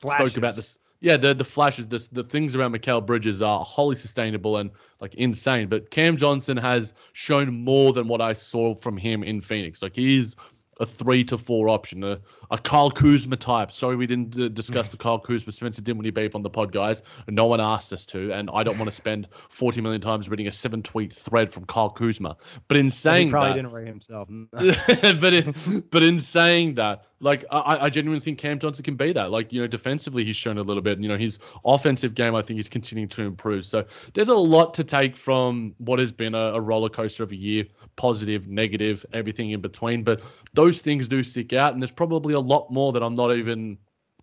[0.00, 0.32] Flashes.
[0.32, 3.96] spoke about this yeah, the the flashes, the the things around Mikal Bridges are wholly
[3.96, 4.70] sustainable and
[5.00, 5.68] like insane.
[5.68, 9.80] But Cam Johnson has shown more than what I saw from him in Phoenix.
[9.80, 10.34] Like he's
[10.80, 12.18] a three to four option,
[12.50, 13.72] a Kyle Kuzma type.
[13.72, 17.02] Sorry, we didn't uh, discuss the Kyle Kuzma Spencer Dinwiddie beef on the pod, guys.
[17.28, 20.48] No one asked us to, and I don't want to spend 40 million times reading
[20.48, 22.36] a seven tweet thread from Kyle Kuzma.
[22.68, 24.28] But in saying he probably that, didn't write himself.
[24.50, 29.12] but in, but in saying that, like I, I genuinely think Cam Johnson can be
[29.12, 29.30] that.
[29.30, 30.94] Like you know, defensively he's shown a little bit.
[30.94, 33.66] And you know, his offensive game I think is continuing to improve.
[33.66, 33.84] So
[34.14, 37.36] there's a lot to take from what has been a, a roller coaster of a
[37.36, 37.64] year
[37.96, 40.04] positive, negative, everything in between.
[40.04, 40.22] But
[40.54, 43.78] those things do stick out, and there's probably a lot more that I'm not even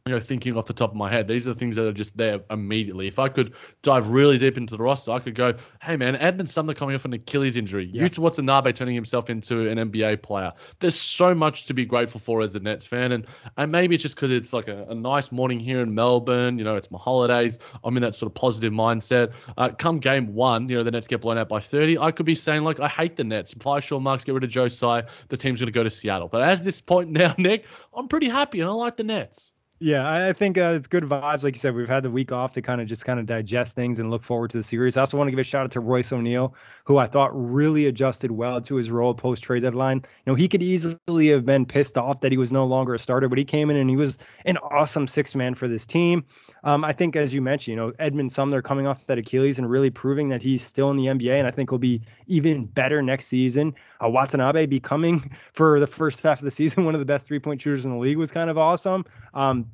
[0.08, 1.92] you know, thinking off the top of my head, these are the things that are
[1.92, 3.08] just there immediately.
[3.08, 6.48] If I could dive really deep into the roster, I could go, hey man, Edmond
[6.48, 8.04] Sumner coming off an Achilles injury, yeah.
[8.04, 10.54] Yuta Watanabe turning himself into an NBA player.
[10.80, 13.26] There's so much to be grateful for as a Nets fan, and
[13.58, 16.60] and maybe it's just because it's like a, a, nice morning here in Melbourne.
[16.60, 17.58] You know, it's my holidays.
[17.84, 19.34] I'm in that sort of positive mindset.
[19.58, 21.98] Uh, come game one, you know, the Nets get blown out by 30.
[21.98, 23.54] I could be saying like, I hate the Nets.
[23.54, 25.02] Apply Sean Marks, get rid of Joe Tsai.
[25.30, 26.28] The team's going to go to Seattle.
[26.28, 29.55] But as this point now, Nick, I'm pretty happy and I like the Nets.
[29.86, 31.44] Yeah, I think uh, it's good vibes.
[31.44, 33.76] Like you said, we've had the week off to kind of just kind of digest
[33.76, 34.98] things and look forward to the series.
[34.98, 36.56] I also want to give a shout out to Royce O'Neale,
[36.86, 39.98] who I thought really adjusted well to his role post trade deadline.
[39.98, 43.00] You know, he could easily have been pissed off that he was no longer a
[43.00, 46.26] starter, but he came in and he was an awesome six man for this team.
[46.66, 49.70] Um, I think, as you mentioned, you know, Edmond Sumner coming off that Achilles and
[49.70, 53.04] really proving that he's still in the NBA, and I think he'll be even better
[53.04, 53.76] next season.
[54.04, 57.40] Uh, Watanabe becoming for the first half of the season one of the best three
[57.40, 59.06] point shooters in the league was kind of awesome.
[59.36, 59.70] Um,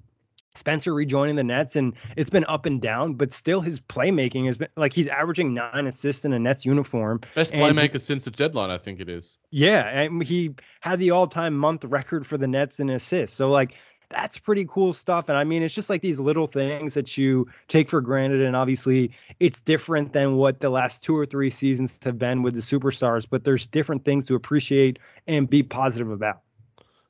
[0.55, 4.57] Spencer rejoining the Nets, and it's been up and down, but still his playmaking has
[4.57, 7.21] been like he's averaging nine assists in a Nets uniform.
[7.35, 9.37] Best playmaker he, since the deadline, I think it is.
[9.51, 13.37] Yeah, and he had the all-time month record for the Nets in assists.
[13.37, 13.75] So like
[14.11, 15.29] that's pretty cool stuff.
[15.29, 18.41] And I mean, it's just like these little things that you take for granted.
[18.41, 22.53] And obviously, it's different than what the last two or three seasons have been with
[22.53, 26.41] the superstars, but there's different things to appreciate and be positive about.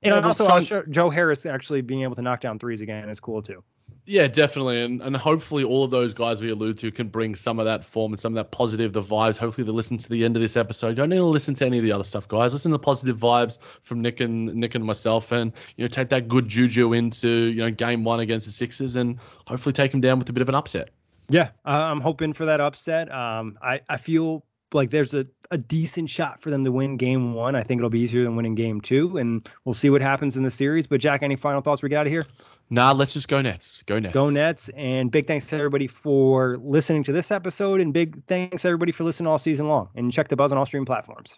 [0.04, 3.64] And also, Joe Harris actually being able to knock down threes again is cool too.
[4.06, 4.82] Yeah, definitely.
[4.82, 7.86] And and hopefully all of those guys we allude to can bring some of that
[7.86, 9.38] form and some of that positive, the vibes.
[9.38, 10.96] Hopefully they listen to the end of this episode.
[10.96, 12.52] Don't need to listen to any of the other stuff, guys.
[12.52, 16.10] Listen to the positive vibes from Nick and Nick and myself and you know, take
[16.10, 20.02] that good juju into, you know, game one against the Sixers and hopefully take them
[20.02, 20.90] down with a bit of an upset.
[21.30, 23.12] Yeah, I'm hoping for that upset.
[23.12, 24.44] Um, I, I feel
[24.74, 27.56] like there's a, a decent shot for them to win game one.
[27.56, 30.44] I think it'll be easier than winning game two, and we'll see what happens in
[30.44, 30.88] the series.
[30.88, 32.26] But Jac, any final thoughts we get out of here?
[32.74, 33.84] Nah, let's just go Nets.
[33.86, 34.14] Go Nets.
[34.14, 34.70] Go Nets.
[34.70, 37.82] And big thanks to everybody for listening to this episode.
[37.82, 39.90] And big thanks everybody for listening all season long.
[39.94, 41.38] And check the buzz on all stream platforms.